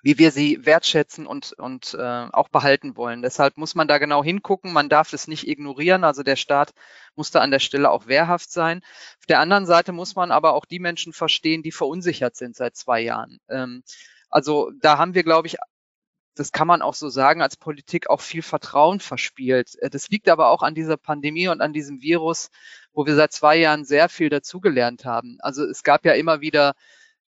wie 0.02 0.18
wir 0.18 0.32
sie 0.32 0.66
wertschätzen 0.66 1.28
und, 1.28 1.54
und 1.54 1.94
äh, 1.94 2.28
auch 2.32 2.50
behalten 2.50 2.96
wollen. 2.96 3.22
Deshalb 3.22 3.58
muss 3.58 3.76
man 3.76 3.88
da 3.88 3.98
genau 3.98 4.24
hingucken. 4.24 4.72
Man 4.72 4.90
darf 4.90 5.14
es 5.14 5.28
nicht 5.28 5.48
ignorieren. 5.48 6.04
Also 6.04 6.24
der 6.24 6.36
Staat 6.36 6.72
muss 7.16 7.32
da 7.32 7.40
an 7.40 7.52
der 7.52 7.60
Stelle 7.60 7.92
auch 7.92 8.08
wehrhaft 8.08 8.52
sein. 8.52 8.82
Auf 9.20 9.26
der 9.28 9.40
anderen 9.40 9.66
Seite 9.66 9.92
muss 9.92 10.16
man 10.16 10.32
aber 10.32 10.54
auch 10.54 10.66
die 10.66 10.80
Menschen 10.80 11.14
verstehen, 11.14 11.64
die 11.64 11.72
verunsichert 11.72 12.36
sind 12.36 12.56
seit 12.56 12.76
zwei 12.76 13.02
Jahren. 13.02 13.40
Ähm, 13.50 13.84
also 14.30 14.72
da 14.82 14.98
haben 14.98 15.16
wir, 15.16 15.24
glaube 15.24 15.48
ich, 15.48 15.58
das 16.36 16.54
kann 16.54 16.68
man 16.68 16.82
auch 16.82 16.94
so 16.94 17.10
sagen, 17.10 17.42
als 17.42 17.58
Politik 17.58 18.10
auch 18.10 18.22
viel 18.22 18.42
Vertrauen 18.42 19.02
verspielt. 19.02 19.76
Äh, 19.80 19.90
das 19.90 20.08
liegt 20.08 20.30
aber 20.30 20.50
auch 20.50 20.64
an 20.64 20.76
dieser 20.76 20.98
Pandemie 20.98 21.50
und 21.50 21.60
an 21.62 21.74
diesem 21.74 22.02
Virus, 22.02 22.50
wo 22.94 23.06
wir 23.06 23.16
seit 23.16 23.34
zwei 23.34 23.58
Jahren 23.58 23.84
sehr 23.84 24.08
viel 24.08 24.30
dazugelernt 24.30 25.04
haben. 25.04 25.38
Also 25.42 25.66
es 25.66 25.84
gab 25.84 26.06
ja 26.06 26.14
immer 26.14 26.40
wieder 26.40 26.76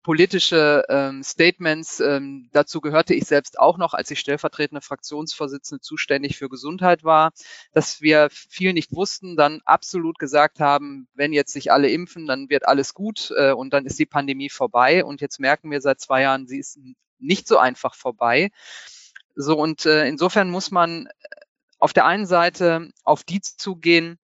politische 0.03 0.85
ähm, 0.88 1.23
Statements. 1.23 2.01
Ähm, 2.01 2.49
dazu 2.53 2.81
gehörte 2.81 3.15
ich 3.15 3.25
selbst 3.25 3.59
auch 3.59 3.79
noch, 3.79 3.95
als 3.95 4.11
ich 4.11 4.21
stellvertretende 4.21 4.81
Fraktionsvorsitzende 4.81 5.81
zuständig 5.81 6.37
für 6.37 6.49
Gesundheit 6.49 7.05
war, 7.05 7.33
dass 7.73 8.01
wir 8.01 8.29
viel 8.31 8.73
nicht 8.73 8.93
wussten, 8.93 9.37
dann 9.37 9.61
absolut 9.65 10.19
gesagt 10.19 10.61
haben, 10.61 11.09
wenn 11.15 11.33
jetzt 11.33 11.53
sich 11.53 11.73
alle 11.73 11.91
impfen, 11.91 12.27
dann 12.27 12.51
wird 12.51 12.67
alles 12.67 12.95
gut 12.95 13.33
äh, 13.37 13.53
und 13.53 13.73
dann 13.73 13.87
ist 13.87 13.99
die 13.99 14.07
Pandemie 14.07 14.51
vorbei. 14.51 15.05
Und 15.05 15.21
jetzt 15.21 15.38
merken 15.41 15.71
wir 15.71 15.81
seit 15.81 16.01
zwei 16.01 16.23
Jahren, 16.23 16.47
sie 16.47 16.59
ist 16.59 16.79
nicht 17.19 17.47
so 17.47 17.59
einfach 17.59 17.95
vorbei. 17.95 18.51
So, 19.35 19.57
und 19.57 19.87
äh, 19.87 20.07
insofern 20.07 20.51
muss 20.51 20.71
man 20.71 21.09
auf 21.79 21.93
der 21.93 22.07
einen 22.07 22.27
Seite 22.27 22.91
auf 23.03 23.25
die 23.25 23.41
zugehen, 23.41 24.19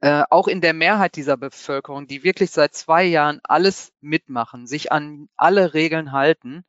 äh, 0.00 0.24
auch 0.30 0.48
in 0.48 0.60
der 0.60 0.74
Mehrheit 0.74 1.16
dieser 1.16 1.36
Bevölkerung, 1.36 2.06
die 2.06 2.24
wirklich 2.24 2.50
seit 2.50 2.74
zwei 2.74 3.04
Jahren 3.04 3.40
alles 3.44 3.92
mitmachen, 4.00 4.66
sich 4.66 4.92
an 4.92 5.28
alle 5.36 5.74
Regeln 5.74 6.12
halten 6.12 6.64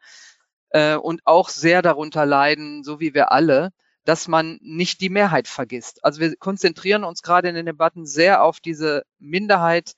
äh, 0.70 0.96
und 0.96 1.22
auch 1.26 1.50
sehr 1.50 1.82
darunter 1.82 2.26
leiden, 2.26 2.84
so 2.84 3.00
wie 3.00 3.14
wir 3.14 3.32
alle, 3.32 3.72
dass 4.06 4.28
man 4.28 4.60
nicht 4.62 5.02
die 5.02 5.10
Mehrheit 5.10 5.48
vergisst. 5.48 6.04
Also 6.04 6.22
wir 6.22 6.36
konzentrieren 6.38 7.04
uns 7.04 7.24
gerade 7.24 7.50
in 7.50 7.56
den 7.56 7.66
Debatten 7.66 8.06
sehr 8.06 8.44
auf 8.44 8.60
diese 8.60 9.04
Minderheit, 9.20 9.94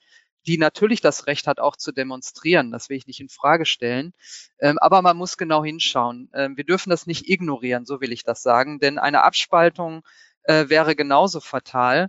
die 0.46 0.56
natürlich 0.56 1.02
das 1.02 1.26
Recht 1.26 1.46
hat, 1.46 1.60
auch 1.60 1.76
zu 1.76 1.92
demonstrieren. 1.92 2.70
Das 2.70 2.88
will 2.88 2.96
ich 2.96 3.06
nicht 3.06 3.20
in 3.20 3.28
Frage 3.28 3.66
stellen. 3.66 4.14
Ähm, 4.60 4.78
aber 4.78 5.02
man 5.02 5.16
muss 5.16 5.36
genau 5.36 5.62
hinschauen. 5.62 6.30
Ähm, 6.32 6.56
wir 6.56 6.64
dürfen 6.64 6.90
das 6.90 7.06
nicht 7.06 7.28
ignorieren, 7.28 7.84
so 7.84 8.00
will 8.00 8.12
ich 8.12 8.24
das 8.24 8.42
sagen, 8.42 8.78
denn 8.80 8.98
eine 8.98 9.24
Abspaltung 9.24 10.02
äh, 10.44 10.68
wäre 10.68 10.96
genauso 10.96 11.40
fatal 11.40 12.08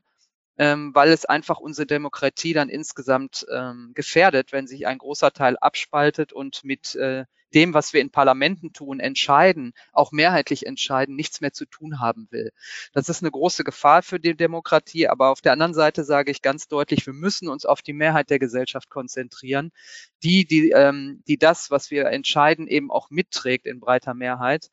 ähm, 0.60 0.93
weil 0.93 1.10
es 1.10 1.26
einfach 1.26 1.60
unsere 1.60 1.88
Demokratie 1.88 2.52
dann 2.54 2.67
insgesamt 2.67 3.45
ähm, 3.52 3.93
gefährdet, 3.95 4.52
wenn 4.52 4.67
sich 4.67 4.86
ein 4.86 4.98
großer 4.98 5.32
Teil 5.32 5.58
abspaltet 5.58 6.34
und 6.34 6.65
mit 6.65 6.95
äh, 6.95 7.24
dem, 7.54 7.74
was 7.74 7.93
wir 7.93 8.02
in 8.02 8.12
Parlamenten 8.12 8.74
tun, 8.74 9.00
entscheiden, 9.00 9.72
auch 9.93 10.12
mehrheitlich 10.12 10.65
entscheiden, 10.65 11.15
nichts 11.15 11.39
mehr 11.39 11.54
zu 11.54 11.65
tun 11.65 12.02
haben 12.02 12.28
will. 12.30 12.52
Das 12.91 13.08
ist 13.08 13.24
eine 13.24 13.32
große 13.32 13.63
Gefahr 13.63 14.04
für 14.04 14.19
die 14.19 14.36
Demokratie, 14.36 15.08
aber 15.08 15.30
auf 15.30 15.41
der 15.41 15.54
anderen 15.54 15.74
Seite 15.74 16.04
sage 16.04 16.30
ich 16.30 16.41
ganz 16.41 16.67
deutlich, 16.67 17.06
wir 17.06 17.13
müssen 17.13 17.48
uns 17.48 17.65
auf 17.65 17.82
die 17.82 17.93
Mehrheit 17.93 18.30
der 18.30 18.38
Gesellschaft 18.38 18.89
konzentrieren, 18.89 19.72
die, 20.24 20.45
die, 20.45 20.72
ähm, 20.72 21.24
die 21.26 21.38
das, 21.38 21.72
was 21.72 21.89
wir 21.89 22.08
entscheiden, 22.08 22.67
eben 22.67 22.91
auch 22.91 23.10
mitträgt 23.10 23.65
in 23.65 23.80
breiter 23.80 24.13
Mehrheit. 24.13 24.69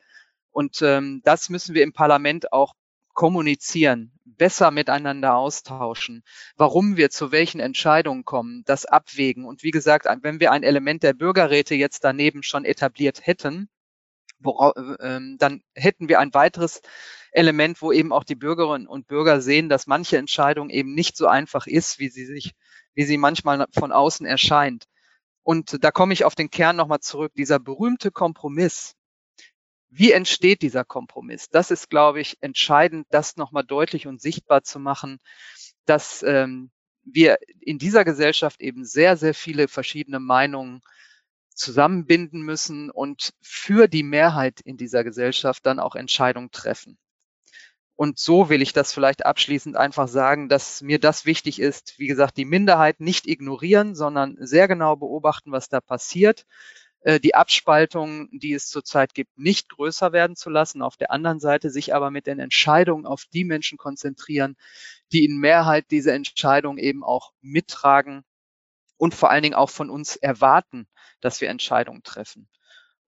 Und 0.50 0.82
ähm, 0.82 1.22
das 1.24 1.48
müssen 1.48 1.74
wir 1.76 1.84
im 1.84 1.92
Parlament 1.92 2.52
auch 2.52 2.74
kommunizieren, 3.16 4.12
besser 4.24 4.70
miteinander 4.70 5.34
austauschen, 5.34 6.22
warum 6.56 6.96
wir 6.96 7.10
zu 7.10 7.32
welchen 7.32 7.58
Entscheidungen 7.60 8.24
kommen, 8.24 8.62
das 8.66 8.84
abwägen. 8.84 9.44
Und 9.44 9.64
wie 9.64 9.72
gesagt, 9.72 10.06
wenn 10.22 10.38
wir 10.38 10.52
ein 10.52 10.62
Element 10.62 11.02
der 11.02 11.14
Bürgerräte 11.14 11.74
jetzt 11.74 12.04
daneben 12.04 12.44
schon 12.44 12.64
etabliert 12.64 13.26
hätten, 13.26 13.68
worauf, 14.38 14.74
ähm, 15.00 15.36
dann 15.38 15.62
hätten 15.74 16.08
wir 16.08 16.20
ein 16.20 16.34
weiteres 16.34 16.82
Element, 17.32 17.80
wo 17.80 17.90
eben 17.90 18.12
auch 18.12 18.24
die 18.24 18.34
Bürgerinnen 18.34 18.86
und 18.86 19.06
Bürger 19.06 19.40
sehen, 19.40 19.68
dass 19.68 19.86
manche 19.86 20.18
Entscheidung 20.18 20.68
eben 20.68 20.94
nicht 20.94 21.16
so 21.16 21.26
einfach 21.26 21.66
ist, 21.66 21.98
wie 21.98 22.10
sie 22.10 22.26
sich, 22.26 22.52
wie 22.94 23.04
sie 23.04 23.18
manchmal 23.18 23.66
von 23.72 23.92
außen 23.92 24.26
erscheint. 24.26 24.84
Und 25.42 25.82
da 25.84 25.90
komme 25.90 26.12
ich 26.12 26.24
auf 26.24 26.34
den 26.34 26.50
Kern 26.50 26.76
nochmal 26.76 27.00
zurück. 27.00 27.32
Dieser 27.36 27.60
berühmte 27.60 28.10
Kompromiss. 28.10 28.95
Wie 29.88 30.12
entsteht 30.12 30.62
dieser 30.62 30.84
Kompromiss? 30.84 31.48
Das 31.48 31.70
ist, 31.70 31.90
glaube 31.90 32.20
ich, 32.20 32.36
entscheidend, 32.40 33.06
das 33.10 33.36
nochmal 33.36 33.64
deutlich 33.64 34.06
und 34.06 34.20
sichtbar 34.20 34.62
zu 34.62 34.78
machen, 34.78 35.18
dass 35.84 36.22
ähm, 36.22 36.70
wir 37.04 37.38
in 37.60 37.78
dieser 37.78 38.04
Gesellschaft 38.04 38.60
eben 38.60 38.84
sehr, 38.84 39.16
sehr 39.16 39.34
viele 39.34 39.68
verschiedene 39.68 40.20
Meinungen 40.20 40.80
zusammenbinden 41.54 42.42
müssen 42.42 42.90
und 42.90 43.32
für 43.40 43.88
die 43.88 44.02
Mehrheit 44.02 44.60
in 44.60 44.76
dieser 44.76 45.04
Gesellschaft 45.04 45.64
dann 45.64 45.78
auch 45.78 45.94
Entscheidungen 45.94 46.50
treffen. 46.50 46.98
Und 47.94 48.18
so 48.18 48.50
will 48.50 48.60
ich 48.60 48.74
das 48.74 48.92
vielleicht 48.92 49.24
abschließend 49.24 49.74
einfach 49.74 50.06
sagen, 50.06 50.50
dass 50.50 50.82
mir 50.82 50.98
das 51.00 51.24
wichtig 51.24 51.58
ist, 51.58 51.98
wie 51.98 52.08
gesagt, 52.08 52.36
die 52.36 52.44
Minderheit 52.44 53.00
nicht 53.00 53.26
ignorieren, 53.26 53.94
sondern 53.94 54.36
sehr 54.38 54.68
genau 54.68 54.96
beobachten, 54.96 55.50
was 55.50 55.70
da 55.70 55.80
passiert, 55.80 56.44
äh, 57.06 57.20
die 57.20 57.36
Abspaltung, 57.36 58.28
die 58.32 58.52
es 58.52 58.68
zurzeit 58.68 59.14
gibt, 59.14 59.38
nicht 59.38 59.68
größer 59.68 60.12
werden 60.12 60.34
zu 60.34 60.50
lassen. 60.50 60.82
Auf 60.82 60.96
der 60.96 61.12
anderen 61.12 61.38
Seite 61.38 61.70
sich 61.70 61.94
aber 61.94 62.10
mit 62.10 62.26
den 62.26 62.40
Entscheidungen 62.40 63.06
auf 63.06 63.26
die 63.32 63.44
Menschen 63.44 63.78
konzentrieren, 63.78 64.56
die 65.12 65.24
in 65.24 65.38
Mehrheit 65.38 65.86
diese 65.92 66.10
Entscheidung 66.12 66.78
eben 66.78 67.04
auch 67.04 67.30
mittragen 67.40 68.24
und 68.96 69.14
vor 69.14 69.30
allen 69.30 69.44
Dingen 69.44 69.54
auch 69.54 69.70
von 69.70 69.88
uns 69.88 70.16
erwarten, 70.16 70.88
dass 71.20 71.40
wir 71.40 71.48
Entscheidungen 71.48 72.02
treffen. 72.02 72.48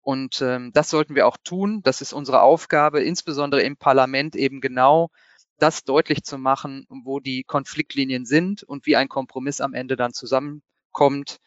Und 0.00 0.42
ähm, 0.42 0.70
das 0.72 0.90
sollten 0.90 1.16
wir 1.16 1.26
auch 1.26 1.36
tun. 1.42 1.82
Das 1.82 2.00
ist 2.00 2.12
unsere 2.12 2.42
Aufgabe, 2.42 3.02
insbesondere 3.02 3.62
im 3.62 3.76
Parlament 3.76 4.36
eben 4.36 4.60
genau 4.60 5.10
das 5.58 5.82
deutlich 5.82 6.22
zu 6.22 6.38
machen, 6.38 6.86
wo 6.88 7.18
die 7.18 7.42
Konfliktlinien 7.42 8.26
sind 8.26 8.62
und 8.62 8.86
wie 8.86 8.94
ein 8.94 9.08
Kompromiss 9.08 9.60
am 9.60 9.74
Ende 9.74 9.96
dann 9.96 10.12
zusammenkommt, 10.12 11.40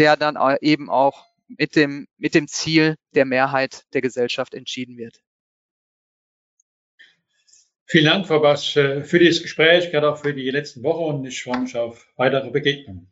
der 0.00 0.16
dann 0.16 0.36
eben 0.62 0.90
auch 0.90 1.31
mit 1.58 1.76
dem, 1.76 2.06
mit 2.16 2.34
dem 2.34 2.48
Ziel 2.48 2.96
der 3.14 3.24
Mehrheit 3.24 3.84
der 3.92 4.00
Gesellschaft 4.00 4.54
entschieden 4.54 4.96
wird. 4.96 5.22
Vielen 7.86 8.06
Dank, 8.06 8.26
Frau 8.26 8.40
Basch, 8.40 8.72
für 8.72 9.18
dieses 9.18 9.42
Gespräch, 9.42 9.90
gerade 9.90 10.10
auch 10.10 10.16
für 10.16 10.32
die 10.32 10.50
letzten 10.50 10.82
Wochen 10.82 11.16
und 11.16 11.26
ich 11.26 11.42
freue 11.42 11.60
mich 11.60 11.76
auf 11.76 12.10
weitere 12.16 12.50
Begegnungen. 12.50 13.11